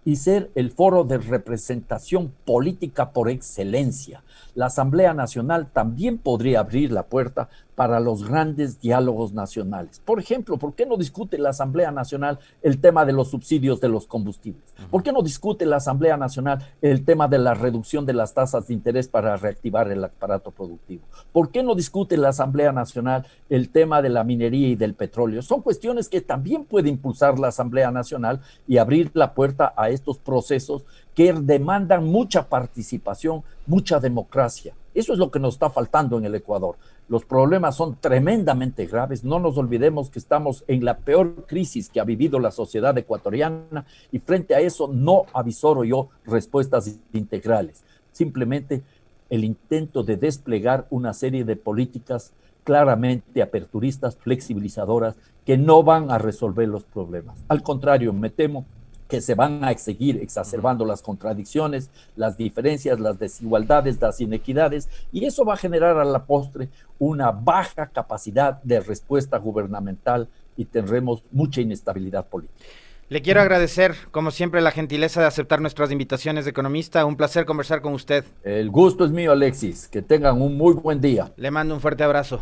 y 0.04 0.18
ser 0.18 0.52
el 0.54 0.72
foro 0.72 1.04
de 1.04 1.18
representación 1.18 2.32
política 2.46 3.12
por 3.12 3.30
excelencia. 3.30 4.22
La 4.54 4.68
Asamblea 4.68 5.14
Nacional 5.14 5.68
también 5.72 6.18
podría 6.18 6.60
abrir 6.60 6.92
la 6.92 7.04
puerta 7.04 7.50
para 7.76 8.00
los 8.00 8.28
grandes 8.28 8.80
diálogos 8.80 9.34
nacionales. 9.34 10.02
Por 10.04 10.20
ejemplo, 10.20 10.58
¿por 10.58 10.74
qué 10.74 10.86
no 10.86 10.98
discute 10.98 11.38
la 11.38 11.50
Asamblea 11.50 11.92
Nacional 11.92 12.40
el 12.62 12.80
tema 12.80 13.06
de 13.06 13.12
los 13.12 13.30
subsidios 13.30 13.82
de 13.82 13.90
los 13.90 14.08
combustibles? 14.08 14.64
¿Por 14.90 15.04
qué 15.04 15.12
no 15.12 15.22
discute 15.22 15.66
la 15.66 15.78
Asamblea 15.78 16.16
Nacional 16.18 16.66
el 16.82 17.04
tema 17.04 17.28
de 17.28 17.38
la 17.38 17.54
reducción 17.54 18.06
de 18.06 18.14
las 18.14 18.34
tasas 18.34 18.68
de 18.68 18.74
interés 18.74 19.08
para 19.08 19.36
reactivar 19.36 19.92
el 19.92 20.04
aparato 20.04 20.52
productivo? 20.52 21.04
¿Por 21.34 21.52
qué 21.52 21.64
no 21.64 21.76
discute 21.76 22.18
la 22.18 22.30
Asamblea 22.30 22.72
Nacional 22.72 23.28
el 23.50 23.70
tema 23.70 24.02
de 24.02 24.10
la 24.10 24.24
minería 24.24 24.70
y 24.70 24.76
del 24.76 24.94
petróleo? 24.94 25.42
Son 25.42 25.62
cuestiones 25.62 26.08
que 26.08 26.22
también 26.22 26.64
puede 26.64 26.90
impulsar 26.90 27.40
la 27.40 27.50
Asamblea 27.50 27.92
Nacional 27.92 28.40
y 28.68 28.78
abrir 28.78 29.12
la 29.14 29.34
puerta 29.34 29.74
a 29.76 29.90
estos 29.90 30.18
procesos 30.18 30.86
que 31.16 31.34
demandan 31.34 32.06
mucha 32.06 32.48
participación, 32.48 33.44
mucha 33.66 34.00
democracia. 34.00 34.76
Eso 34.94 35.14
es 35.14 35.20
lo 35.20 35.32
que 35.32 35.40
nos 35.40 35.56
está 35.56 35.70
faltando 35.70 36.18
en 36.18 36.26
el 36.26 36.36
Ecuador. 36.36 36.76
Los 37.08 37.26
problemas 37.26 37.76
son 37.76 37.98
tremendamente 38.00 38.86
graves. 38.86 39.24
No 39.24 39.40
nos 39.40 39.58
olvidemos 39.58 40.10
que 40.10 40.20
estamos 40.20 40.64
en 40.68 40.84
la 40.86 40.98
peor 40.98 41.46
crisis 41.46 41.90
que 41.90 42.00
ha 42.00 42.04
vivido 42.04 42.40
la 42.40 42.52
sociedad 42.52 42.98
ecuatoriana 42.98 43.86
y 44.12 44.20
frente 44.20 44.56
a 44.56 44.60
eso 44.60 44.88
no 44.88 45.26
avisoro 45.34 45.84
yo 45.84 46.10
respuestas 46.26 47.00
integrales. 47.14 47.84
Simplemente 48.12 48.84
el 49.30 49.44
intento 49.44 50.04
de 50.04 50.18
desplegar 50.18 50.88
una 50.90 51.14
serie 51.14 51.44
de 51.46 51.56
políticas 51.56 52.34
claramente 52.64 53.42
aperturistas, 53.42 54.18
flexibilizadoras, 54.18 55.16
que 55.46 55.58
no 55.58 55.84
van 55.84 56.10
a 56.10 56.18
resolver 56.18 56.68
los 56.68 56.84
problemas. 56.84 57.38
Al 57.48 57.62
contrario, 57.62 58.12
me 58.14 58.30
temo 58.30 58.66
que 59.08 59.22
se 59.22 59.36
van 59.36 59.64
a 59.64 59.78
seguir 59.78 60.18
exacerbando 60.18 60.86
las 60.86 61.02
contradicciones, 61.02 61.90
las 62.16 62.38
diferencias, 62.38 63.00
las 63.00 63.20
desigualdades, 63.20 64.02
las 64.02 64.20
inequidades, 64.22 64.90
y 65.12 65.26
eso 65.26 65.46
va 65.46 65.54
a 65.54 65.58
generar 65.58 65.98
a 65.98 66.06
la 66.06 66.26
postre 66.26 66.70
una 67.00 67.32
baja 67.32 67.88
capacidad 67.88 68.62
de 68.64 68.80
respuesta 68.80 69.38
gubernamental 69.38 70.28
y 70.58 70.66
tendremos 70.66 71.24
mucha 71.32 71.62
inestabilidad 71.62 72.26
política. 72.26 72.66
Le 73.08 73.22
quiero 73.22 73.40
agradecer, 73.40 73.94
como 74.10 74.32
siempre, 74.32 74.62
la 74.62 74.72
gentileza 74.72 75.22
de 75.22 75.28
aceptar 75.28 75.62
nuestras 75.62 75.92
invitaciones 75.92 76.46
de 76.46 76.52
economista. 76.52 77.06
Un 77.06 77.16
placer 77.16 77.46
conversar 77.46 77.82
con 77.82 77.94
usted. 77.94 78.26
El 78.44 78.72
gusto 78.72 79.06
es 79.06 79.12
mío, 79.12 79.32
Alexis. 79.32 79.88
Que 79.88 80.02
tengan 80.02 80.42
un 80.42 80.58
muy 80.58 80.74
buen 80.74 81.00
día. 81.00 81.32
Le 81.38 81.52
mando 81.52 81.76
un 81.76 81.82
fuerte 81.82 82.04
abrazo. 82.04 82.42